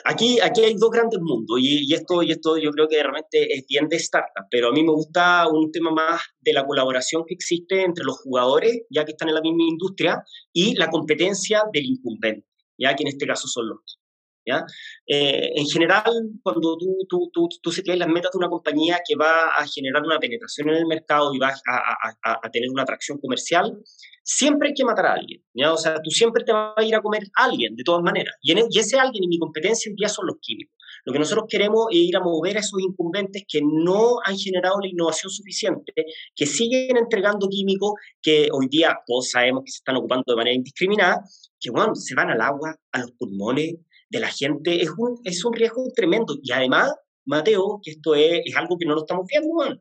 aquí, 0.06 0.40
aquí 0.40 0.62
hay 0.62 0.74
dos 0.74 0.90
grandes 0.90 1.20
mundos 1.20 1.58
y, 1.60 1.92
esto, 1.92 2.22
y 2.22 2.32
esto 2.32 2.56
yo 2.56 2.70
creo 2.70 2.88
que 2.88 3.02
realmente 3.02 3.52
es 3.52 3.66
bien 3.68 3.88
de 3.88 3.96
startup, 3.96 4.46
pero 4.50 4.68
a 4.68 4.72
mí 4.72 4.82
me 4.82 4.92
gusta 4.92 5.46
un 5.48 5.70
tema 5.70 5.90
más 5.90 6.22
de 6.40 6.54
la 6.54 6.66
colaboración 6.66 7.24
que 7.26 7.34
existe 7.34 7.82
entre 7.82 8.04
los 8.04 8.18
jugadores, 8.20 8.82
ya 8.88 9.04
que 9.04 9.12
están 9.12 9.28
en 9.28 9.34
la 9.34 9.42
misma 9.42 9.64
industria, 9.64 10.24
y 10.54 10.74
la 10.76 10.88
competencia 10.88 11.62
del 11.72 11.84
incumbente, 11.84 12.46
ya 12.78 12.96
que 12.96 13.02
en 13.02 13.08
este 13.08 13.26
caso 13.26 13.48
son 13.48 13.68
los 13.68 13.99
¿Ya? 14.46 14.64
Eh, 15.06 15.52
en 15.54 15.66
general, 15.66 16.04
cuando 16.42 16.76
tú, 16.78 16.96
tú, 17.08 17.30
tú, 17.32 17.48
tú 17.62 17.70
se 17.70 17.82
las 17.96 18.08
metas 18.08 18.30
de 18.32 18.38
una 18.38 18.48
compañía 18.48 18.98
que 19.06 19.14
va 19.14 19.50
a 19.56 19.66
generar 19.66 20.02
una 20.02 20.18
penetración 20.18 20.70
en 20.70 20.76
el 20.76 20.86
mercado 20.86 21.34
y 21.34 21.38
va 21.38 21.48
a, 21.48 21.76
a, 22.24 22.40
a 22.42 22.50
tener 22.50 22.70
una 22.70 22.82
atracción 22.82 23.18
comercial, 23.18 23.78
siempre 24.22 24.68
hay 24.68 24.74
que 24.74 24.84
matar 24.84 25.06
a 25.06 25.12
alguien, 25.14 25.42
¿ya? 25.54 25.72
O 25.72 25.76
sea, 25.76 25.96
tú 26.02 26.10
siempre 26.10 26.44
te 26.44 26.52
vas 26.52 26.74
a 26.76 26.84
ir 26.84 26.94
a 26.94 27.02
comer 27.02 27.22
a 27.36 27.44
alguien, 27.44 27.74
de 27.74 27.82
todas 27.82 28.02
maneras. 28.02 28.34
Y, 28.42 28.52
e, 28.52 28.64
y 28.70 28.78
ese 28.78 28.98
alguien, 28.98 29.24
en 29.24 29.28
mi 29.28 29.38
competencia, 29.38 29.90
en 29.90 29.96
día 29.96 30.08
son 30.08 30.26
los 30.26 30.36
químicos. 30.40 30.76
Lo 31.04 31.12
que 31.12 31.18
nosotros 31.18 31.46
queremos 31.48 31.86
es 31.90 31.98
ir 31.98 32.16
a 32.16 32.20
mover 32.20 32.56
a 32.56 32.60
esos 32.60 32.80
incumbentes 32.80 33.44
que 33.48 33.60
no 33.62 34.16
han 34.24 34.36
generado 34.36 34.76
la 34.80 34.88
innovación 34.88 35.30
suficiente, 35.30 35.92
que 36.36 36.46
siguen 36.46 36.96
entregando 36.96 37.48
químicos 37.48 37.92
que 38.22 38.48
hoy 38.52 38.68
día 38.68 38.98
todos 39.06 39.30
sabemos 39.30 39.62
que 39.64 39.72
se 39.72 39.78
están 39.78 39.96
ocupando 39.96 40.24
de 40.26 40.36
manera 40.36 40.54
indiscriminada, 40.54 41.22
que, 41.58 41.70
bueno, 41.70 41.94
se 41.94 42.14
van 42.14 42.30
al 42.30 42.40
agua, 42.40 42.76
a 42.92 42.98
los 43.00 43.12
pulmones 43.12 43.76
de 44.10 44.20
la 44.20 44.28
gente. 44.28 44.82
Es 44.82 44.90
un, 44.96 45.20
es 45.24 45.44
un 45.44 45.54
riesgo 45.54 45.84
tremendo. 45.94 46.36
Y 46.42 46.52
además, 46.52 46.94
Mateo, 47.24 47.80
que 47.82 47.92
esto 47.92 48.14
es, 48.14 48.42
es 48.44 48.56
algo 48.56 48.76
que 48.78 48.86
no 48.86 48.94
lo 48.94 49.00
estamos 49.02 49.26
viendo, 49.26 49.48
bueno, 49.54 49.80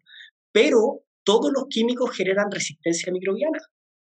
pero 0.51 1.01
todos 1.23 1.51
los 1.53 1.65
químicos 1.69 2.15
generan 2.15 2.49
resistencia 2.51 3.11
microbiana. 3.11 3.59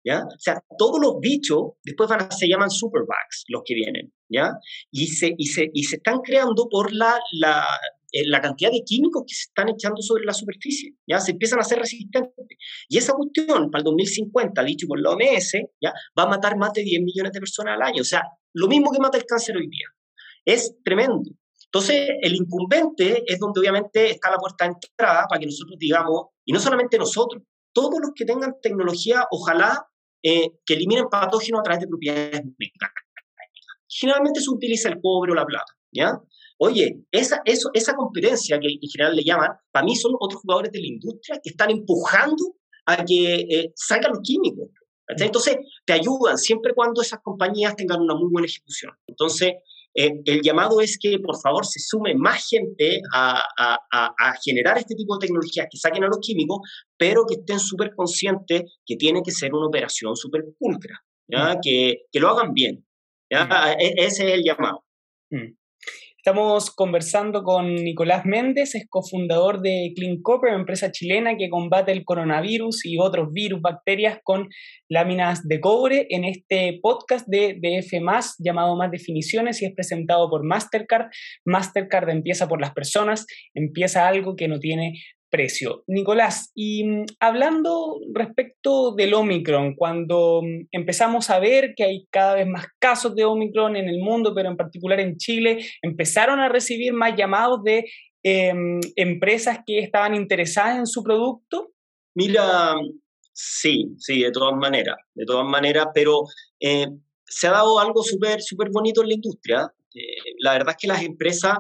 ¿ya? 0.04 0.24
O 0.24 0.40
sea, 0.40 0.64
todos 0.78 1.00
los 1.02 1.20
bichos 1.20 1.74
después 1.84 2.10
van 2.10 2.22
a, 2.22 2.32
se 2.32 2.48
llaman 2.48 2.70
superbugs, 2.70 3.46
los 3.48 3.62
que 3.66 3.76
vienen, 3.76 4.14
¿ya? 4.30 4.54
Y 4.92 5.08
se, 5.08 5.34
y 5.38 5.48
se, 5.48 5.70
y 5.74 5.84
se 5.84 5.98
están 5.98 6.20
creando 6.20 6.68
por 6.70 6.92
la, 6.94 7.20
la, 7.34 7.66
eh, 8.12 8.26
la 8.26 8.42
cantidad 8.42 8.72
de 8.72 8.84
químicos 8.84 9.24
que 9.28 9.36
se 9.36 9.44
están 9.44 9.70
echando 9.70 10.02
sobre 10.02 10.26
la 10.26 10.34
superficie, 10.34 10.96
¿ya? 11.08 11.20
Se 11.20 11.32
empiezan 11.32 11.60
a 11.60 11.62
hacer 11.62 11.80
resistentes. 11.80 12.58
Y 12.90 12.98
esa 12.98 13.14
cuestión, 13.14 13.70
para 13.70 13.80
el 13.80 13.86
2050, 13.86 14.64
dicho 14.64 14.88
por 14.88 15.00
la 15.00 15.12
OMS, 15.12 15.54
¿ya? 15.82 15.94
Va 16.18 16.24
a 16.24 16.28
matar 16.28 16.58
más 16.58 16.74
de 16.74 16.84
10 16.84 17.02
millones 17.04 17.32
de 17.32 17.40
personas 17.40 17.76
al 17.76 17.84
año. 17.84 18.02
O 18.02 18.06
sea, 18.06 18.24
lo 18.54 18.68
mismo 18.68 18.92
que 18.92 19.00
mata 19.00 19.18
el 19.18 19.26
cáncer 19.26 19.58
hoy 19.58 19.68
día. 19.68 19.88
Es 20.46 20.76
tremendo. 20.84 21.30
Entonces, 21.66 22.10
el 22.22 22.36
incumbente 22.36 23.24
es 23.26 23.40
donde 23.40 23.62
obviamente 23.62 24.12
está 24.12 24.30
la 24.30 24.38
puerta 24.38 24.66
de 24.66 24.74
entrada 24.74 25.26
para 25.30 25.40
que 25.40 25.46
nosotros 25.46 25.78
digamos, 25.80 26.28
y 26.44 26.52
no 26.52 26.60
solamente 26.60 26.98
nosotros, 26.98 27.44
todos 27.74 28.00
los 28.02 28.12
que 28.14 28.26
tengan 28.26 28.56
tecnología, 28.62 29.26
ojalá 29.32 29.88
eh, 30.22 30.50
que 30.66 30.74
eliminen 30.74 31.08
patógenos 31.10 31.60
a 31.60 31.64
través 31.64 31.82
de 31.82 31.88
propiedades 31.88 32.44
mecánicas. 32.60 32.92
Generalmente 33.88 34.42
se 34.42 34.50
utiliza 34.50 34.90
el 34.90 35.00
cobre 35.02 35.32
o 35.32 35.36
la 35.36 35.46
plata, 35.46 35.74
¿ya? 35.92 36.20
Oye, 36.58 37.06
esa, 37.10 37.42
eso, 37.46 37.70
esa 37.74 37.96
competencia 37.96 38.60
que 38.60 38.68
en 38.68 38.90
general 38.90 39.16
le 39.16 39.24
llaman, 39.24 39.52
para 39.72 39.86
mí 39.86 39.96
son 39.96 40.12
otros 40.20 40.42
jugadores 40.42 40.72
de 40.72 40.80
la 40.80 40.88
industria 40.88 41.40
que 41.42 41.50
están 41.50 41.72
empujando 41.72 42.56
a 42.86 43.04
que 43.04 43.34
eh, 43.34 43.72
salgan 43.76 44.12
los 44.12 44.22
químicos. 44.22 44.70
Entonces, 45.08 45.58
te 45.86 45.94
ayudan 45.94 46.38
siempre 46.38 46.74
cuando 46.74 47.02
esas 47.02 47.20
compañías 47.22 47.76
tengan 47.76 48.02
una 48.02 48.16
muy 48.16 48.30
buena 48.32 48.48
ejecución. 48.48 48.94
Entonces, 49.08 49.54
eh, 49.94 50.12
el 50.26 50.42
llamado 50.42 50.80
es 50.80 50.98
que 51.00 51.20
por 51.20 51.40
favor 51.42 51.66
se 51.66 51.80
sume 51.80 52.16
más 52.16 52.48
gente 52.48 53.02
a, 53.14 53.44
generar 54.44 54.78
este 54.78 54.96
tipo 54.96 55.18
de 55.18 55.28
tecnologías 55.28 55.68
que 55.70 55.78
saquen 55.78 56.04
a 56.04 56.08
los 56.08 56.20
químicos, 56.22 56.60
pero 56.98 57.26
que 57.28 57.36
estén 57.36 57.60
súper 57.60 57.94
conscientes 57.96 58.64
que 58.86 58.96
tiene 58.96 59.22
que 59.24 59.32
ser 59.32 59.54
una 59.54 59.68
operación 59.68 60.16
súper 60.16 60.44
pulcra, 60.58 61.00
¿ya? 61.28 61.56
Mm. 61.56 61.60
Que, 61.62 61.96
que, 62.12 62.20
lo 62.20 62.30
hagan 62.30 62.54
bien. 62.54 62.86
¿ya? 63.30 63.46
Mm. 63.46 63.82
E, 63.82 63.94
ese 63.98 64.28
es 64.28 64.34
el 64.34 64.44
llamado. 64.44 64.84
Mm. 65.30 65.54
Estamos 66.24 66.70
conversando 66.70 67.42
con 67.42 67.74
Nicolás 67.74 68.28
Méndez, 68.28 68.76
es 68.76 68.86
cofundador 68.88 69.60
de 69.60 69.92
Clean 69.96 70.22
Copper, 70.22 70.54
empresa 70.54 70.92
chilena 70.92 71.36
que 71.36 71.50
combate 71.50 71.92
el 71.92 72.06
coronavirus 72.06 72.86
y 72.86 73.00
otros 73.00 73.34
virus, 73.34 73.60
bacterias 73.60 74.20
con 74.24 74.48
láminas 74.88 75.48
de 75.48 75.60
cobre 75.60 76.06
en 76.12 76.24
este 76.24 76.78
podcast 76.80 77.28
de 77.28 77.56
DF 77.60 77.94
llamado 78.38 78.76
Más 78.76 78.92
Definiciones 78.92 79.64
y 79.64 79.66
es 79.66 79.74
presentado 79.74 80.30
por 80.30 80.46
Mastercard. 80.46 81.08
Mastercard 81.44 82.12
empieza 82.12 82.48
por 82.48 82.62
las 82.62 82.72
personas, 82.72 83.26
empieza 83.56 84.08
algo 84.08 84.36
que 84.36 84.48
no 84.48 84.60
tiene 84.60 85.02
precio. 85.32 85.84
Nicolás, 85.88 86.52
y 86.54 86.84
mm, 86.84 87.06
hablando 87.20 88.00
respecto 88.14 88.94
del 88.94 89.14
Omicron, 89.16 89.74
cuando 89.76 90.42
mm, 90.44 90.68
empezamos 90.72 91.32
a 91.32 91.40
ver 91.40 91.74
que 91.76 91.84
hay 91.84 92.08
cada 92.12 92.36
vez 92.36 92.46
más 92.46 92.68
casos 92.78 93.16
de 93.16 93.26
Omicron 93.26 93.76
en 93.76 93.90
el 93.90 94.00
mundo, 94.00 94.34
pero 94.36 94.50
en 94.50 94.58
particular 94.58 95.00
en 95.00 95.18
Chile, 95.18 95.66
empezaron 95.82 96.40
a 96.40 96.50
recibir 96.50 96.94
más 96.94 97.16
llamados 97.16 97.64
de 97.64 97.90
em, 98.22 98.80
empresas 98.96 99.60
que 99.66 99.80
estaban 99.80 100.14
interesadas 100.14 100.78
en 100.78 100.86
su 100.86 101.02
producto. 101.02 101.72
Mira, 102.14 102.76
sí, 103.34 103.96
sí, 103.98 104.22
de 104.22 104.32
todas 104.32 104.56
maneras, 104.56 104.98
de 105.16 105.26
todas 105.26 105.48
maneras, 105.48 105.88
pero 105.94 106.26
eh, 106.60 106.88
se 107.26 107.48
ha 107.48 107.52
dado 107.52 107.80
algo 107.80 108.04
súper 108.04 108.42
súper 108.42 108.70
bonito 108.70 109.02
en 109.02 109.08
la 109.08 109.16
industria. 109.16 109.74
Eh, 109.94 110.36
la 110.40 110.54
verdad 110.54 110.70
es 110.72 110.78
que 110.78 110.88
las 110.88 111.04
empresas 111.04 111.58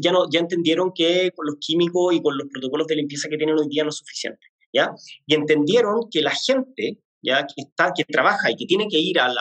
ya, 0.00 0.12
no, 0.12 0.28
ya 0.30 0.40
entendieron 0.40 0.92
que 0.94 1.30
con 1.34 1.46
los 1.46 1.56
químicos 1.60 2.14
y 2.14 2.22
con 2.22 2.36
los 2.36 2.46
protocolos 2.52 2.86
de 2.86 2.96
limpieza 2.96 3.28
que 3.28 3.36
tienen 3.36 3.58
hoy 3.58 3.68
día 3.68 3.82
no 3.82 3.90
es 3.90 3.96
suficiente, 3.96 4.46
¿ya? 4.72 4.92
Y 5.26 5.34
entendieron 5.34 6.08
que 6.10 6.22
la 6.22 6.30
gente, 6.30 7.00
¿ya? 7.22 7.44
Que, 7.46 7.62
está, 7.62 7.92
que 7.94 8.04
trabaja 8.04 8.50
y 8.50 8.56
que 8.56 8.66
tiene 8.66 8.86
que 8.88 8.98
ir 8.98 9.18
al, 9.18 9.34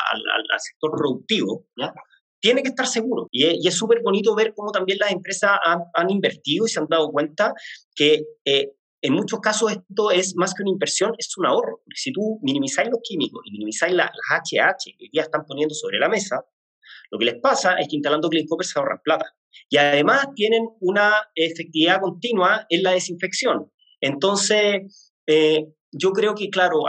sector 0.57 0.91
productivo, 0.97 1.67
¿ya? 1.77 1.93
Tiene 2.39 2.63
que 2.63 2.69
estar 2.69 2.87
seguro. 2.87 3.27
Y 3.31 3.67
es 3.67 3.75
súper 3.75 4.01
bonito 4.01 4.33
ver 4.33 4.53
cómo 4.55 4.71
también 4.71 4.97
las 4.99 5.11
empresas 5.11 5.51
han, 5.93 6.09
invertido 6.09 6.65
y 6.65 6.69
se 6.69 6.79
han 6.79 6.87
dado 6.87 7.11
cuenta 7.11 7.53
que 7.95 8.23
eh, 8.45 8.71
en 9.03 9.13
muchos 9.13 9.39
casos 9.39 9.71
esto 9.71 10.09
es 10.09 10.35
más 10.35 10.55
que 10.55 10.63
una 10.63 10.71
inversión, 10.71 11.13
es 11.19 11.37
un 11.37 11.45
ahorro. 11.45 11.81
Si 11.95 12.11
tú 12.11 12.39
minimizáis 12.41 12.89
los 12.89 12.99
químicos 13.03 13.41
y 13.45 13.51
minimizáis 13.51 13.93
las 13.93 14.09
HH 14.09 14.95
que 14.97 15.03
hoy 15.03 15.09
día 15.11 15.21
están 15.21 15.45
poniendo 15.45 15.75
sobre 15.75 15.99
la 15.99 16.09
mesa, 16.09 16.43
lo 17.11 17.19
que 17.19 17.25
les 17.25 17.39
pasa 17.41 17.75
es 17.75 17.87
que 17.89 17.97
instalando 17.97 18.29
Clean 18.29 18.47
Copper 18.47 18.65
se 18.65 18.79
ahorran 18.79 18.99
plata. 19.03 19.25
Y 19.69 19.77
además 19.77 20.27
tienen 20.33 20.65
una 20.79 21.13
efectividad 21.35 21.99
continua 21.99 22.65
en 22.69 22.83
la 22.83 22.91
desinfección. 22.91 23.69
Entonces, 23.99 25.13
eh, 25.27 25.67
yo 25.91 26.11
creo 26.13 26.33
que, 26.33 26.49
claro, 26.49 26.83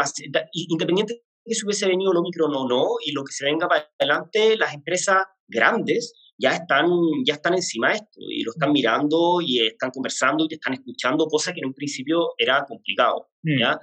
independiente 0.53 1.23
que 1.45 1.55
se 1.55 1.67
hubiese 1.67 1.89
venido 1.89 2.13
el 2.13 2.19
Omicron 2.19 2.55
o 2.55 2.69
no, 2.69 2.87
y 3.05 3.11
lo 3.13 3.25
que 3.25 3.33
se 3.33 3.45
venga 3.45 3.67
para 3.67 3.91
adelante, 3.99 4.57
las 4.57 4.75
empresas 4.75 5.25
grandes 5.49 6.15
ya 6.39 6.51
están, 6.51 6.89
ya 7.27 7.35
están 7.35 7.55
encima 7.55 7.89
de 7.89 7.97
esto 7.97 8.21
y 8.31 8.43
lo 8.43 8.53
están 8.53 8.73
mirando 8.73 9.41
y 9.41 9.67
están 9.67 9.91
conversando 9.91 10.45
y 10.45 10.49
te 10.49 10.55
están 10.55 10.75
escuchando, 10.75 11.27
cosa 11.27 11.53
que 11.53 11.61
en 11.61 11.67
un 11.67 11.75
principio 11.75 12.35
era 12.39 12.65
complicado. 12.65 13.29
Mm. 13.43 13.61
¿ya? 13.61 13.79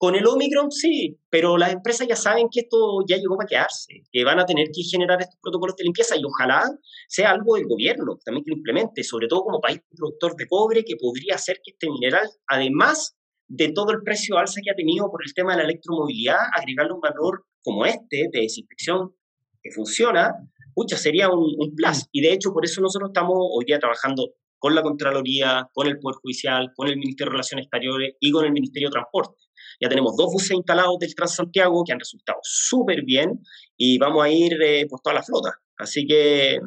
Con 0.00 0.14
el 0.14 0.24
Omicron 0.28 0.70
sí, 0.70 1.18
pero 1.28 1.58
las 1.58 1.72
empresas 1.72 2.06
ya 2.06 2.14
saben 2.14 2.46
que 2.52 2.60
esto 2.60 3.00
ya 3.08 3.16
llegó 3.16 3.36
para 3.36 3.48
quedarse, 3.48 4.04
que 4.12 4.22
van 4.22 4.38
a 4.38 4.46
tener 4.46 4.68
que 4.72 4.84
generar 4.84 5.20
estos 5.20 5.40
protocolos 5.42 5.74
de 5.74 5.82
limpieza 5.82 6.16
y 6.16 6.22
ojalá 6.24 6.70
sea 7.08 7.32
algo 7.32 7.56
del 7.56 7.66
gobierno 7.66 8.16
también 8.24 8.44
que 8.44 8.52
lo 8.52 8.58
implemente, 8.58 9.02
sobre 9.02 9.26
todo 9.26 9.42
como 9.42 9.60
país 9.60 9.80
productor 9.90 10.36
de 10.36 10.46
cobre, 10.46 10.84
que 10.84 10.94
podría 10.94 11.34
hacer 11.34 11.56
que 11.64 11.72
este 11.72 11.90
mineral, 11.90 12.30
además 12.46 13.16
de 13.48 13.72
todo 13.72 13.90
el 13.90 14.02
precio 14.04 14.38
alza 14.38 14.60
que 14.62 14.70
ha 14.70 14.76
tenido 14.76 15.10
por 15.10 15.20
el 15.26 15.34
tema 15.34 15.52
de 15.52 15.58
la 15.58 15.64
electromovilidad, 15.64 16.38
agregarle 16.54 16.92
un 16.92 17.00
valor 17.00 17.46
como 17.60 17.84
este 17.84 18.28
de 18.30 18.40
desinfección 18.42 19.16
que 19.60 19.72
funciona, 19.72 20.32
mucha 20.76 20.96
sería 20.96 21.28
un, 21.28 21.56
un 21.58 21.74
plus. 21.74 22.06
Y 22.12 22.20
de 22.20 22.34
hecho, 22.34 22.52
por 22.52 22.64
eso 22.64 22.80
nosotros 22.80 23.10
estamos 23.10 23.36
hoy 23.36 23.64
día 23.64 23.80
trabajando 23.80 24.30
con 24.58 24.76
la 24.76 24.82
Contraloría, 24.82 25.68
con 25.72 25.88
el 25.88 25.98
Poder 25.98 26.18
Judicial, 26.22 26.70
con 26.76 26.86
el 26.86 26.98
Ministerio 26.98 27.30
de 27.30 27.32
Relaciones 27.32 27.64
Exteriores 27.64 28.14
y 28.20 28.30
con 28.30 28.44
el 28.44 28.52
Ministerio 28.52 28.90
de 28.90 28.92
Transporte 28.92 29.47
ya 29.80 29.88
tenemos 29.88 30.16
dos 30.16 30.32
buses 30.32 30.52
instalados 30.52 30.98
del 30.98 31.14
Transantiago 31.14 31.84
que 31.84 31.92
han 31.92 32.00
resultado 32.00 32.38
súper 32.42 33.04
bien 33.04 33.40
y 33.76 33.98
vamos 33.98 34.24
a 34.24 34.30
ir 34.30 34.60
eh, 34.62 34.86
por 34.88 35.00
toda 35.00 35.14
la 35.14 35.22
flota. 35.22 35.54
Así 35.76 36.06
que 36.06 36.58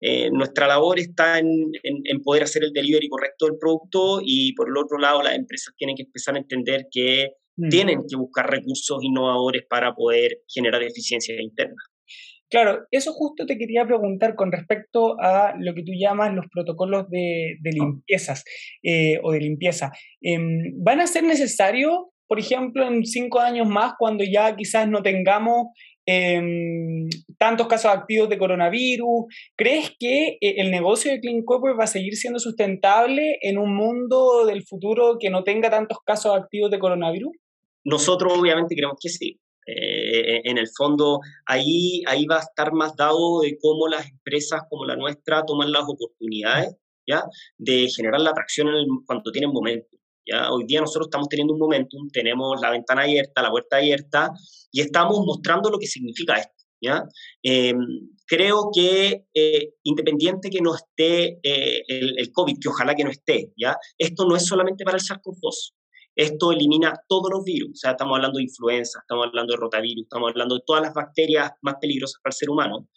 eh, 0.00 0.30
nuestra 0.32 0.66
labor 0.66 0.98
está 0.98 1.38
en, 1.38 1.70
en, 1.82 2.22
poder 2.22 2.44
hacer 2.44 2.64
el 2.64 2.72
delivery 2.72 3.08
correcto 3.08 3.46
del 3.46 3.58
producto 3.58 4.20
y 4.24 4.54
por 4.54 4.68
el 4.68 4.76
otro 4.76 4.98
lado 4.98 5.22
las 5.22 5.34
empresas 5.34 5.74
tienen 5.76 5.94
que 5.94 6.04
empezar 6.04 6.34
a 6.34 6.38
entender 6.38 6.86
que 6.90 7.32
mm. 7.56 7.68
tienen 7.68 7.98
que 8.08 8.16
buscar 8.16 8.50
recursos 8.50 8.98
innovadores 9.02 9.62
para 9.68 9.94
poder 9.94 10.38
generar 10.48 10.82
eficiencia 10.82 11.40
interna. 11.40 11.76
Claro, 12.50 12.84
eso 12.90 13.12
justo 13.12 13.46
te 13.46 13.56
quería 13.56 13.86
preguntar 13.86 14.34
con 14.34 14.50
respecto 14.50 15.20
a 15.20 15.54
lo 15.56 15.72
que 15.72 15.84
tú 15.84 15.92
llamas 15.96 16.34
los 16.34 16.46
protocolos 16.52 17.08
de, 17.08 17.58
de 17.60 17.70
limpiezas 17.70 18.42
eh, 18.82 19.20
o 19.22 19.30
de 19.30 19.38
limpieza. 19.38 19.92
Em, 20.20 20.74
¿Van 20.82 21.00
a 21.00 21.06
ser 21.06 21.22
necesarios 21.22 21.92
por 22.30 22.38
ejemplo, 22.38 22.86
en 22.86 23.04
cinco 23.04 23.40
años 23.40 23.66
más, 23.66 23.94
cuando 23.98 24.22
ya 24.22 24.54
quizás 24.54 24.88
no 24.88 25.02
tengamos 25.02 25.70
em, 26.06 27.08
tantos 27.36 27.66
casos 27.66 27.90
activos 27.90 28.28
de 28.28 28.38
coronavirus? 28.38 29.24
¿Crees 29.56 29.90
que 29.98 30.38
eh, 30.40 30.54
el 30.58 30.70
negocio 30.70 31.10
de 31.10 31.18
Clean 31.18 31.42
Copper 31.44 31.72
va 31.76 31.84
a 31.84 31.88
seguir 31.88 32.14
siendo 32.14 32.38
sustentable 32.38 33.40
en 33.42 33.58
un 33.58 33.74
mundo 33.74 34.46
del 34.46 34.62
futuro 34.62 35.16
que 35.18 35.28
no 35.28 35.42
tenga 35.42 35.70
tantos 35.70 35.98
casos 36.06 36.36
activos 36.36 36.70
de 36.70 36.78
coronavirus? 36.78 37.32
Nosotros 37.84 38.32
obviamente 38.38 38.76
creemos 38.76 38.98
que 39.02 39.08
sí. 39.08 39.40
Eh, 39.66 40.42
en 40.44 40.56
el 40.56 40.68
fondo, 40.68 41.18
ahí, 41.46 42.04
ahí 42.06 42.26
va 42.26 42.36
a 42.36 42.42
estar 42.42 42.72
más 42.72 42.94
dado 42.94 43.40
de 43.40 43.58
cómo 43.60 43.88
las 43.88 44.08
empresas 44.08 44.60
como 44.70 44.84
la 44.84 44.94
nuestra 44.94 45.44
toman 45.44 45.72
las 45.72 45.82
oportunidades 45.82 46.76
¿ya? 47.08 47.24
de 47.58 47.88
generar 47.88 48.20
la 48.20 48.30
atracción 48.30 48.68
en 48.68 48.86
cuanto 49.04 49.32
tienen 49.32 49.50
momento. 49.50 49.99
Hoy 50.50 50.64
día 50.66 50.80
nosotros 50.80 51.06
estamos 51.06 51.28
teniendo 51.28 51.54
un 51.54 51.60
momentum, 51.60 52.08
tenemos 52.12 52.60
la 52.60 52.70
ventana 52.70 53.02
abierta, 53.02 53.42
la 53.42 53.50
puerta 53.50 53.76
abierta 53.76 54.30
y 54.70 54.80
estamos 54.80 55.18
mostrando 55.24 55.70
lo 55.70 55.78
que 55.78 55.86
significa 55.86 56.36
esto. 56.36 56.60
¿ya? 56.80 57.04
Em, 57.42 57.78
creo 58.26 58.70
que 58.74 59.24
eh, 59.34 59.74
independiente 59.82 60.50
que 60.50 60.60
no 60.60 60.74
esté 60.74 61.38
eh, 61.42 61.82
el, 61.86 62.32
COVID, 62.32 62.58
que 62.60 62.68
ojalá 62.68 62.94
que 62.94 63.04
no 63.04 63.10
esté, 63.10 63.52
¿ya? 63.56 63.76
esto 63.98 64.24
no 64.26 64.36
es 64.36 64.46
solamente 64.46 64.84
para 64.84 64.96
el 64.96 65.02
SARS-CoV-2. 65.02 65.74
Esto 66.16 66.52
elimina 66.52 66.92
todos 67.08 67.30
los 67.30 67.44
virus, 67.44 67.70
o 67.70 67.76
sea, 67.76 67.92
estamos 67.92 68.16
hablando 68.16 68.38
de 68.38 68.44
influenza, 68.44 68.98
estamos 69.00 69.26
hablando 69.26 69.52
de 69.52 69.58
rotavirus, 69.58 70.02
estamos 70.02 70.30
hablando 70.30 70.56
de 70.56 70.62
todas 70.66 70.82
las 70.82 70.92
bacterias 70.92 71.52
más 71.62 71.76
peligrosas 71.80 72.20
para 72.22 72.32
el 72.32 72.36
ser 72.36 72.50
humano. 72.50 72.88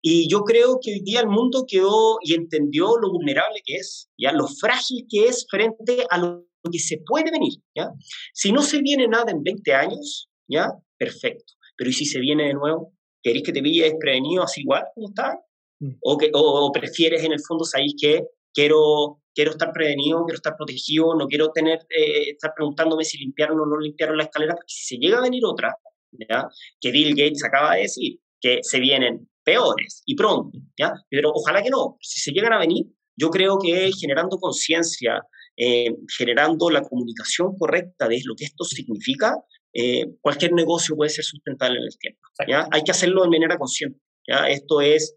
Y 0.00 0.28
yo 0.28 0.42
creo 0.44 0.78
que 0.80 0.92
hoy 0.92 1.00
día 1.00 1.20
el 1.20 1.28
mundo 1.28 1.64
quedó 1.66 2.18
y 2.22 2.34
entendió 2.34 2.96
lo 2.98 3.10
vulnerable 3.10 3.62
que 3.64 3.76
es, 3.76 4.10
ya 4.16 4.32
lo 4.32 4.46
frágil 4.46 5.06
que 5.08 5.26
es 5.26 5.46
frente 5.50 6.06
a 6.08 6.18
lo 6.18 6.47
que 6.70 6.78
se 6.78 6.98
puede 7.04 7.30
venir, 7.30 7.54
¿ya? 7.74 7.90
Si 8.32 8.52
no 8.52 8.62
se 8.62 8.80
viene 8.80 9.06
nada 9.08 9.30
en 9.30 9.42
20 9.42 9.74
años, 9.74 10.28
¿ya? 10.48 10.68
Perfecto. 10.96 11.54
Pero 11.76 11.90
¿y 11.90 11.92
si 11.92 12.04
se 12.04 12.20
viene 12.20 12.48
de 12.48 12.54
nuevo? 12.54 12.94
¿Querés 13.22 13.42
que 13.42 13.52
te 13.52 13.62
pilles 13.62 13.90
desprevenido 13.90 14.42
así 14.42 14.62
igual 14.62 14.84
como 14.94 15.08
está? 15.08 15.38
Mm. 15.80 15.90
¿O, 16.02 16.18
que, 16.18 16.30
o, 16.32 16.70
prefieres 16.72 17.24
en 17.24 17.32
el 17.32 17.40
fondo, 17.40 17.64
sabéis 17.64 17.94
que 18.00 18.24
quiero, 18.52 19.20
quiero 19.34 19.52
estar 19.52 19.72
prevenido, 19.72 20.24
quiero 20.24 20.36
estar 20.36 20.56
protegido, 20.56 21.14
no 21.14 21.26
quiero 21.26 21.50
tener, 21.50 21.78
eh, 21.90 22.30
estar 22.30 22.52
preguntándome 22.54 23.04
si 23.04 23.18
limpiaron 23.18 23.60
o 23.60 23.66
no 23.66 23.78
limpiaron 23.78 24.16
la 24.16 24.24
escalera, 24.24 24.54
porque 24.54 24.72
si 24.72 24.96
se 24.96 25.00
llega 25.00 25.18
a 25.18 25.22
venir 25.22 25.44
otra, 25.44 25.76
¿ya? 26.12 26.48
que 26.80 26.90
Bill 26.90 27.10
Gates 27.10 27.44
acaba 27.44 27.74
de 27.74 27.82
decir, 27.82 28.18
que 28.40 28.60
se 28.62 28.80
vienen 28.80 29.28
peores 29.44 30.02
y 30.06 30.14
pronto, 30.14 30.58
¿ya? 30.78 30.92
pero 31.08 31.30
ojalá 31.34 31.62
que 31.62 31.70
no, 31.70 31.96
si 32.00 32.20
se 32.20 32.32
llegan 32.32 32.52
a 32.52 32.58
venir, 32.58 32.86
yo 33.16 33.30
creo 33.30 33.58
que 33.58 33.90
generando 33.98 34.38
conciencia, 34.38 35.22
eh, 35.58 35.92
generando 36.16 36.70
la 36.70 36.82
comunicación 36.82 37.56
correcta 37.58 38.06
de 38.08 38.20
lo 38.24 38.34
que 38.36 38.44
esto 38.44 38.64
significa, 38.64 39.34
eh, 39.74 40.06
cualquier 40.20 40.52
negocio 40.52 40.94
puede 40.94 41.10
ser 41.10 41.24
sustentable 41.24 41.78
en 41.78 41.84
el 41.84 41.98
tiempo. 41.98 42.20
¿ya? 42.46 42.68
Hay 42.70 42.82
que 42.82 42.92
hacerlo 42.92 43.22
de 43.22 43.28
manera 43.28 43.58
consciente. 43.58 44.00
¿ya? 44.26 44.48
Esto 44.48 44.80
es 44.80 45.16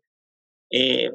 eh, 0.72 1.12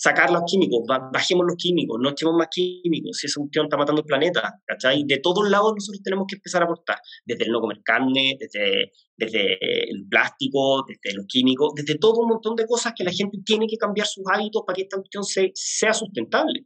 sacar 0.00 0.30
los 0.30 0.42
químicos, 0.46 0.80
bajemos 1.12 1.44
los 1.46 1.56
químicos, 1.56 1.98
no 2.00 2.10
echemos 2.10 2.34
más 2.34 2.48
químicos, 2.50 3.18
si 3.18 3.26
esa 3.26 3.38
cuestión 3.38 3.66
está 3.66 3.76
matando 3.76 4.00
el 4.00 4.06
planeta, 4.06 4.60
¿cachai? 4.66 5.04
De 5.06 5.18
todos 5.18 5.46
lados 5.50 5.74
nosotros 5.74 6.02
tenemos 6.02 6.24
que 6.26 6.36
empezar 6.36 6.62
a 6.62 6.64
aportar, 6.64 6.96
desde 7.26 7.44
el 7.44 7.52
no 7.52 7.60
comer 7.60 7.80
carne, 7.84 8.38
desde, 8.40 8.92
desde 9.14 9.90
el 9.90 10.06
plástico, 10.08 10.86
desde 10.88 11.14
los 11.16 11.26
químicos, 11.26 11.72
desde 11.76 11.98
todo 11.98 12.20
un 12.20 12.28
montón 12.28 12.56
de 12.56 12.66
cosas 12.66 12.94
que 12.96 13.04
la 13.04 13.12
gente 13.12 13.38
tiene 13.44 13.66
que 13.66 13.76
cambiar 13.76 14.06
sus 14.06 14.24
hábitos 14.32 14.62
para 14.66 14.76
que 14.76 14.82
esta 14.82 14.96
cuestión 14.96 15.22
sea 15.24 15.92
sustentable. 15.92 16.64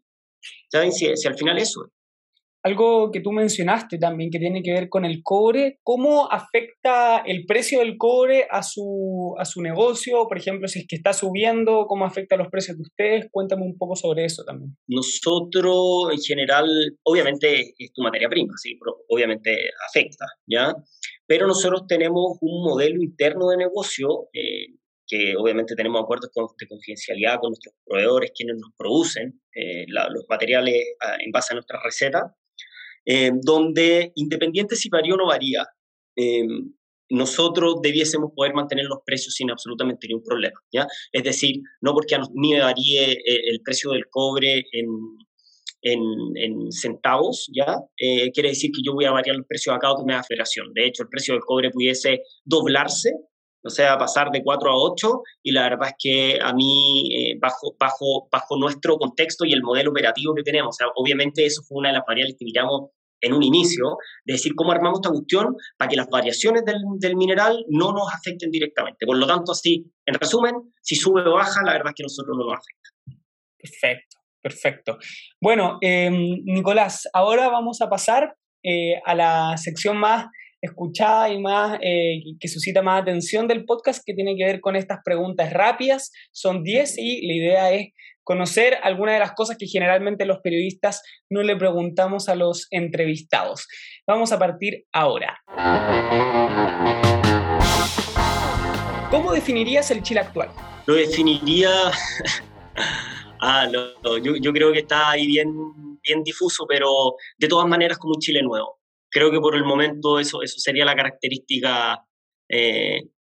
¿Saben? 0.71 0.93
Si, 0.93 1.07
al 1.07 1.37
final 1.37 1.59
eso. 1.59 1.87
Algo 2.63 3.11
que 3.11 3.21
tú 3.21 3.31
mencionaste 3.31 3.99
también 3.99 4.31
que 4.31 4.39
tiene 4.39 4.63
que 4.63 4.73
ver 4.73 4.89
con 4.89 5.05
el 5.05 5.21
cobre, 5.23 5.81
¿cómo 5.83 6.33
afecta 6.33 7.19
el 7.19 7.45
precio 7.45 7.81
del 7.81 7.99
cobre 7.99 8.47
a 8.51 8.63
su, 8.63 9.35
a 9.39 9.45
su 9.45 9.61
negocio? 9.61 10.27
Por 10.27 10.39
ejemplo, 10.39 10.67
si 10.67 10.79
es 10.79 10.87
que 10.89 10.97
está 10.97 11.13
subiendo, 11.13 11.85
¿cómo 11.87 12.07
afecta 12.07 12.37
los 12.37 12.49
precios 12.49 12.79
de 12.79 12.83
ustedes? 12.85 13.27
Cuéntame 13.31 13.67
un 13.67 13.77
poco 13.77 13.97
sobre 13.97 14.25
eso 14.25 14.45
también. 14.45 14.75
Nosotros, 14.89 16.11
en 16.13 16.19
general, 16.21 16.67
obviamente 17.03 17.75
es 17.77 17.93
tu 17.93 18.03
materia 18.03 18.31
prima, 18.31 18.55
sí, 18.57 18.79
obviamente 19.11 19.55
afecta, 19.87 20.25
¿ya? 20.47 20.75
Pero 21.27 21.47
nosotros 21.47 21.87
tenemos 21.87 22.39
un 22.41 22.65
modelo 22.65 23.03
interno 23.03 23.49
de 23.49 23.59
negocio 23.59 24.29
eh, 24.33 24.69
que 25.07 25.37
obviamente 25.37 25.75
tenemos 25.75 26.03
acuerdos 26.03 26.31
de 26.59 26.67
confidencialidad 26.67 27.39
con 27.41 27.51
nuestros 27.51 27.75
proveedores, 27.85 28.33
quienes 28.35 28.57
nos 28.57 28.71
producen 28.77 29.41
eh, 29.55 29.85
los 29.89 30.25
materiales 30.29 30.83
ah, 31.01 31.17
en 31.21 31.31
base 31.31 31.53
a 31.53 31.57
nuestra 31.57 31.81
receta, 31.83 32.35
eh, 33.05 33.31
donde 33.43 34.13
independiente 34.15 34.77
si 34.77 34.89
varía 34.89 35.15
o 35.15 35.17
no 35.17 35.27
varía, 35.27 35.67
eh, 36.17 36.47
nosotros 37.11 37.77
debiésemos 37.83 38.31
poder 38.35 38.55
mantener 38.55 38.87
los 38.87 39.01
precios 39.05 39.35
sin 39.35 39.51
absolutamente 39.51 40.09
ningún 40.09 40.25
problema. 40.25 40.59
¿ya? 40.73 40.87
Es 41.13 41.23
decir, 41.23 41.61
no 41.83 41.93
porque 41.93 42.17
me 42.35 42.61
varíe 42.61 43.13
el 43.27 43.61
precio 43.63 43.91
del 43.91 44.07
cobre 44.09 44.65
en, 44.73 44.87
en, 45.83 46.01
en 46.37 46.73
centavos, 46.73 47.51
¿ya? 47.55 47.77
quiere 48.33 48.49
decir 48.49 48.71
que 48.75 48.81
yo 48.83 48.95
voy 48.95 49.05
a 49.05 49.13
variar 49.13 49.37
los 49.37 49.47
precios 49.47 49.77
acá 49.77 49.93
o 49.93 49.99
que 49.99 50.07
me 50.07 50.15
da 50.15 50.25
federación. 50.25 50.73
De 50.73 50.87
hecho, 50.87 51.03
el 51.03 51.11
precio 51.11 51.35
del 51.35 51.43
cobre 51.43 51.71
pudiese 51.71 52.23
doblarse 52.43 53.13
o 53.65 53.71
sea, 53.71 53.97
pasar 53.97 54.31
de 54.31 54.43
4 54.43 54.71
a 54.71 54.77
8 54.77 55.23
y 55.43 55.53
la 55.53 55.63
verdad 55.63 55.89
es 55.89 55.95
que 55.99 56.39
a 56.41 56.53
mí, 56.53 57.09
eh, 57.15 57.39
bajo, 57.41 57.75
bajo, 57.79 58.29
bajo 58.31 58.57
nuestro 58.59 58.97
contexto 58.99 59.45
y 59.45 59.53
el 59.53 59.63
modelo 59.63 59.91
operativo 59.91 60.35
que 60.35 60.43
tenemos, 60.43 60.75
o 60.75 60.77
sea, 60.77 60.87
obviamente 60.97 61.47
eso 61.47 61.63
fue 61.63 61.79
una 61.79 61.89
de 61.89 61.95
las 61.95 62.05
variables 62.07 62.37
que 62.39 62.45
miramos 62.45 62.91
en 63.25 63.33
un 63.33 63.43
inicio, 63.43 63.97
de 64.25 64.35
decir 64.35 64.55
cómo 64.55 64.73
armamos 64.73 64.99
esta 64.99 65.09
cuestión 65.09 65.57
para 65.79 65.89
que 65.89 65.97
las 65.97 66.09
variaciones 66.09 66.63
del, 66.65 67.17
mineral 67.17 67.65
no 67.69 67.93
nos 67.93 68.13
afecten 68.13 68.51
directamente. 68.51 69.07
Por 69.07 69.17
lo 69.17 69.27
tanto, 69.27 69.53
así, 69.53 69.91
en 70.05 70.15
resumen, 70.15 70.55
si 70.83 70.95
sube 70.95 71.23
o 71.27 71.33
baja, 71.33 71.63
la 71.65 71.73
verdad 71.73 71.89
es 71.89 71.95
que 71.95 72.03
a 72.03 72.05
nosotros 72.05 72.37
no 72.37 72.45
nos 72.45 72.59
afecta. 72.59 73.21
Perfecto, 73.57 74.17
perfecto. 74.43 74.99
Bueno, 75.41 75.79
em, 75.81 76.43
Nicolás, 76.45 77.09
ahora 77.15 77.49
vamos 77.49 77.81
a 77.81 77.89
pasar 77.89 78.37
eh, 78.63 79.01
a 79.05 79.15
la 79.15 79.57
sección 79.57 79.97
más 79.97 80.27
escuchada 80.65 81.29
y 81.29 81.39
más 81.39 81.79
eh, 81.83 82.21
que 82.41 82.49
suscita 82.49 82.83
más 82.83 83.03
atención 83.03 83.47
del 83.47 83.65
podcast 83.65 84.03
que 84.05 84.15
tiene 84.15 84.35
que 84.37 84.45
ver 84.45 84.61
con 84.61 84.77
estas 84.77 84.99
preguntas 85.05 85.53
rápidas. 85.53 86.11
Son 86.33 86.63
10 86.63 86.99
y 86.99 87.27
la 87.27 87.35
idea 87.35 87.73
es 87.73 87.89
conocer 88.23 88.79
algunas 88.83 89.15
de 89.15 89.19
las 89.19 89.33
cosas 89.33 89.59
que 89.59 89.67
generalmente 89.67 90.25
los 90.25 90.39
periodistas 90.39 91.03
no 91.29 91.43
le 91.43 91.57
preguntamos 91.57 92.29
a 92.31 92.35
los 92.35 92.67
entrevistados. 92.71 93.69
Vamos 94.07 94.33
a 94.33 94.39
partir 94.39 94.87
ahora. 94.93 95.39
¿Cómo 99.11 99.33
definirías 99.33 99.91
el 99.91 100.03
Chile 100.03 100.21
actual? 100.21 100.49
Lo 100.87 100.95
definiría... 100.95 101.71
ah, 103.41 103.69
yo, 103.71 104.37
yo, 104.37 104.53
creo 104.53 104.73
que 104.73 104.81
está 104.81 105.11
ahí 105.11 105.27
bien, 105.27 105.53
bien 106.03 106.25
difuso, 106.25 106.67
pero 106.67 107.17
de 107.39 107.49
todas 107.49 107.69
maneras 107.69 107.99
como 107.99 108.15
un 108.15 108.21
Chile 108.21 108.43
nuevo 108.43 108.79
creo 109.15 109.31
que 109.31 109.39
por 109.39 109.55
el 109.55 109.65
momento 109.65 110.19
eso, 110.19 110.43
eso 110.43 110.59
sería 110.59 110.85
la 110.85 110.97
característica 110.97 112.05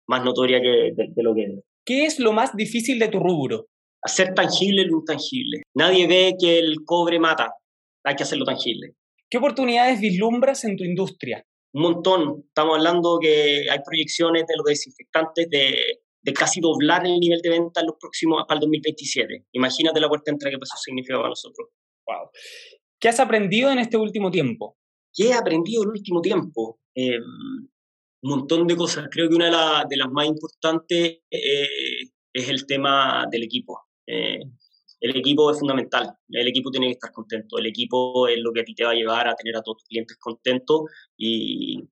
más 0.08 0.24
notoria 0.24 0.62
que 0.62 0.92
de, 0.94 1.24
lo 1.24 1.34
que 1.34 1.44
es. 1.44 1.64
¿Qué 1.86 2.06
es 2.06 2.20
lo 2.20 2.34
más 2.34 2.56
difícil 2.56 3.00
de 3.00 3.08
tu 3.08 3.20
rubro? 3.20 3.68
Hacer 4.04 4.34
tangible 4.34 4.84
lo 4.86 5.00
intangible. 5.00 5.64
Nadie 5.74 6.08
ve 6.08 6.36
que 6.40 6.60
el 6.60 6.84
cobre 6.86 7.20
mata, 7.20 7.54
hay 8.04 8.16
que 8.16 8.24
hacerlo 8.24 8.46
tangible. 8.46 8.94
¿Qué 9.30 9.38
oportunidades 9.38 10.00
vislumbras 10.00 10.64
en 10.66 10.78
tu 10.78 10.84
industria? 10.84 11.44
Un 11.74 11.82
montón. 11.82 12.44
Estamos 12.48 12.78
hablando 12.78 13.20
que 13.22 13.70
hay 13.70 13.80
proyecciones 13.86 14.46
de 14.48 14.56
los 14.58 14.66
desinfectantes 14.66 15.50
de, 15.50 16.02
de 16.22 16.34
casi 16.34 16.60
doblar 16.60 17.06
el 17.06 17.20
nivel 17.20 17.40
de 17.42 17.50
venta 17.50 17.82
en 17.82 17.88
los 17.88 17.96
próximos 18.00 18.44
para 18.48 18.58
el 18.58 18.62
2027. 18.62 19.46
Imagínate 19.54 20.00
la 20.00 20.10
puerta 20.10 20.32
entrada 20.32 20.52
que 20.52 20.60
eso 20.62 20.78
significa 20.78 21.18
para 21.18 21.30
nosotros. 21.30 21.70
Wow. 22.06 22.30
¿Qué 23.00 23.10
has 23.10 23.20
aprendido 23.20 23.72
en 23.72 23.80
este 23.80 23.98
último 23.98 24.32
tiempo? 24.32 24.78
¿Qué 25.18 25.30
he 25.30 25.34
aprendido 25.34 25.82
en 25.82 25.90
el 25.90 25.98
último 25.98 26.22
tiempo? 26.22 26.80
Eh, 26.94 27.18
un 27.20 27.70
montón 28.22 28.68
de 28.68 28.76
cosas. 28.76 29.08
Creo 29.10 29.28
que 29.28 29.36
una 29.36 29.84
de, 29.90 29.98
las 29.98 30.12
más 30.12 30.28
importantes 30.28 31.22
eh, 31.32 31.68
es 32.32 32.50
el 32.50 32.68
tema 32.68 33.26
del 33.32 33.42
equipo. 33.42 33.82
Eh, 34.06 34.42
el 35.00 35.16
equipo 35.18 35.52
es 35.52 35.60
fundamental, 35.60 36.12
el 36.30 36.48
equipo 36.48 36.72
tiene 36.72 36.88
que 36.88 36.94
estar 36.94 37.12
contento, 37.12 37.60
el 37.60 37.68
equipo 37.68 38.28
es 38.28 38.40
lo 38.40 38.52
que 38.52 38.62
a 38.62 38.64
ti 38.64 38.74
te 38.74 38.84
va 38.84 38.92
a 38.92 38.96
llevar 38.96 39.28
a 39.28 39.36
tener 39.36 39.56
a 39.56 39.62
todos 39.62 39.78
tus 39.78 39.88
clientes 39.88 40.18
contentos 40.18 40.82
y, 41.16 41.84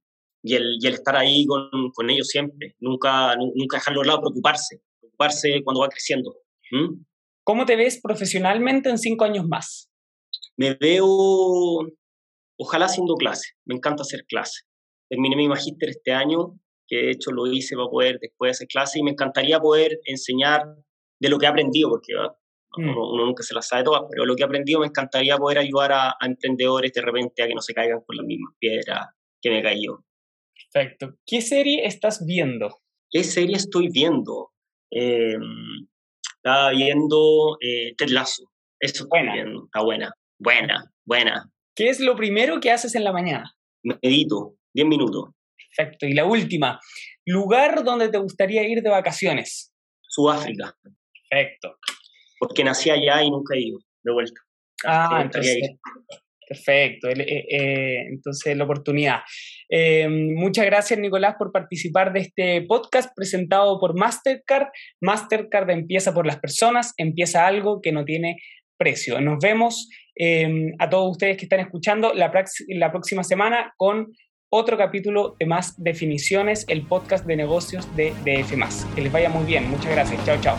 y, 0.41 0.55
el, 0.55 0.77
y 0.81 0.87
el, 0.87 0.93
estar 0.95 1.15
ahí 1.15 1.45
con, 1.45 1.91
con, 1.93 2.09
ellos 2.09 2.27
siempre, 2.27 2.75
nunca, 2.79 3.35
nunca 3.35 3.77
dejarlo 3.77 4.01
de 4.01 4.07
lado, 4.07 4.21
preocuparse, 4.21 4.81
preocuparse 4.99 5.61
cuando 5.63 5.81
va 5.81 5.89
creciendo. 5.89 6.35
¿Mm? 6.71 7.03
¿Cómo 7.43 7.65
te 7.65 7.75
ves 7.75 7.99
profesionalmente 8.01 8.89
en 8.89 8.97
cinco 8.97 9.23
años 9.23 9.45
más? 9.47 9.91
Me 10.57 10.73
veo, 10.73 11.85
ojalá 12.57 12.85
haciendo 12.85 13.15
clase, 13.15 13.53
me 13.65 13.75
encanta 13.75 14.03
hacer 14.03 14.25
clase 14.27 14.63
terminé 15.09 15.35
mi 15.35 15.47
magíster 15.47 15.89
este 15.89 16.11
año, 16.11 16.59
que 16.87 16.97
de 16.97 17.11
hecho 17.11 17.31
lo 17.31 17.47
hice 17.47 17.75
para 17.75 17.89
poder 17.89 18.19
después 18.19 18.51
hacer 18.51 18.67
clase 18.67 18.99
y 18.99 19.03
me 19.03 19.11
encantaría 19.11 19.59
poder 19.59 19.99
enseñar 20.05 20.63
de 21.19 21.29
lo 21.29 21.37
que 21.37 21.45
he 21.45 21.49
aprendido, 21.49 21.89
porque 21.89 22.13
ah, 22.17 22.35
mm. 22.77 22.89
uno, 22.89 23.25
nunca 23.25 23.43
se 23.43 23.53
las 23.53 23.67
sabe 23.67 23.83
todas, 23.83 24.03
pero 24.09 24.25
lo 24.25 24.35
que 24.35 24.43
he 24.43 24.45
aprendido 24.45 24.79
me 24.79 24.87
encantaría 24.87 25.37
poder 25.37 25.59
ayudar 25.59 25.91
a, 25.93 26.15
emprendedores 26.21 26.91
de 26.93 27.01
repente 27.01 27.43
a 27.43 27.47
que 27.47 27.55
no 27.55 27.61
se 27.61 27.73
caigan 27.73 28.01
con 28.05 28.17
las 28.17 28.25
mismas 28.25 28.53
piedras 28.59 29.07
que 29.41 29.49
me 29.49 29.63
caí 29.63 29.85
yo. 29.85 30.03
Perfecto. 30.71 31.15
¿Qué 31.25 31.41
serie 31.41 31.85
estás 31.85 32.25
viendo? 32.25 32.81
¿Qué 33.09 33.23
serie 33.23 33.55
estoy 33.55 33.89
viendo? 33.89 34.51
Eh, 34.91 35.37
estaba 36.37 36.71
viendo 36.71 37.57
eh, 37.61 37.93
Ted 37.97 38.09
Lasso. 38.09 38.51
Eso 38.79 39.07
buena. 39.07 39.35
Está 39.35 39.83
buena. 39.83 40.11
Buena, 40.37 40.91
buena. 41.05 41.49
¿Qué 41.75 41.89
es 41.89 41.99
lo 41.99 42.15
primero 42.15 42.59
que 42.59 42.71
haces 42.71 42.95
en 42.95 43.03
la 43.03 43.11
mañana? 43.11 43.53
Medito. 43.83 44.55
10 44.73 44.87
minutos. 44.87 45.29
Perfecto. 45.75 46.05
Y 46.05 46.13
la 46.13 46.25
última, 46.25 46.79
lugar 47.25 47.83
donde 47.83 48.09
te 48.09 48.17
gustaría 48.17 48.67
ir 48.67 48.81
de 48.81 48.89
vacaciones. 48.89 49.73
Sudáfrica. 50.01 50.73
Perfecto. 51.29 51.77
Porque 52.39 52.63
nací 52.63 52.89
allá 52.89 53.23
y 53.23 53.31
nunca 53.31 53.55
he 53.55 53.61
ido 53.61 53.79
de 54.03 54.13
vuelta. 54.13 54.41
Ah, 54.85 55.21
entonces, 55.23 55.57
perfecto. 56.47 57.09
Eh, 57.09 57.45
eh, 57.49 58.05
entonces, 58.09 58.55
la 58.55 58.65
oportunidad. 58.65 59.21
Eh, 59.69 60.07
muchas 60.09 60.65
gracias, 60.65 60.99
Nicolás, 60.99 61.35
por 61.37 61.51
participar 61.51 62.13
de 62.13 62.19
este 62.19 62.61
podcast 62.63 63.09
presentado 63.15 63.79
por 63.79 63.97
Mastercard. 63.97 64.67
Mastercard 65.01 65.69
empieza 65.71 66.13
por 66.13 66.25
las 66.25 66.39
personas, 66.39 66.93
empieza 66.97 67.47
algo 67.47 67.81
que 67.81 67.91
no 67.91 68.05
tiene 68.05 68.37
precio. 68.77 69.19
Nos 69.21 69.39
vemos 69.41 69.89
a 70.79 70.89
todos 70.89 71.11
ustedes 71.11 71.37
que 71.37 71.45
están 71.45 71.59
escuchando 71.59 72.13
la, 72.13 72.31
la 72.69 72.91
próxima 72.91 73.23
semana 73.23 73.73
con 73.77 74.13
otro 74.49 74.77
capítulo 74.77 75.35
de 75.39 75.45
Más 75.45 75.73
Definiciones, 75.77 76.65
el 76.69 76.83
podcast 76.83 77.25
de 77.25 77.35
negocios 77.35 77.93
de 77.95 78.11
DF. 78.23 78.95
Que 78.95 79.01
les 79.01 79.11
vaya 79.11 79.29
muy 79.29 79.45
bien. 79.45 79.69
Muchas 79.69 79.91
gracias. 79.91 80.23
Chao, 80.25 80.37
chao. 80.39 80.57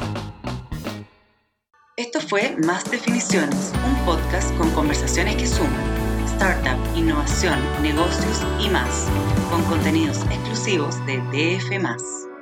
Esto 1.96 2.20
fue 2.20 2.54
Más 2.66 2.90
Definiciones, 2.90 3.72
un 3.86 4.04
podcast 4.04 4.54
con 4.58 4.70
conversaciones 4.72 5.36
que 5.36 5.46
suman 5.46 6.06
startup, 6.36 6.78
innovación, 6.94 7.58
negocios 7.82 8.44
y 8.60 8.68
más, 8.68 9.08
con 9.50 9.62
contenidos 9.64 10.22
exclusivos 10.24 10.94
de 11.06 11.16
DF. 11.32 12.35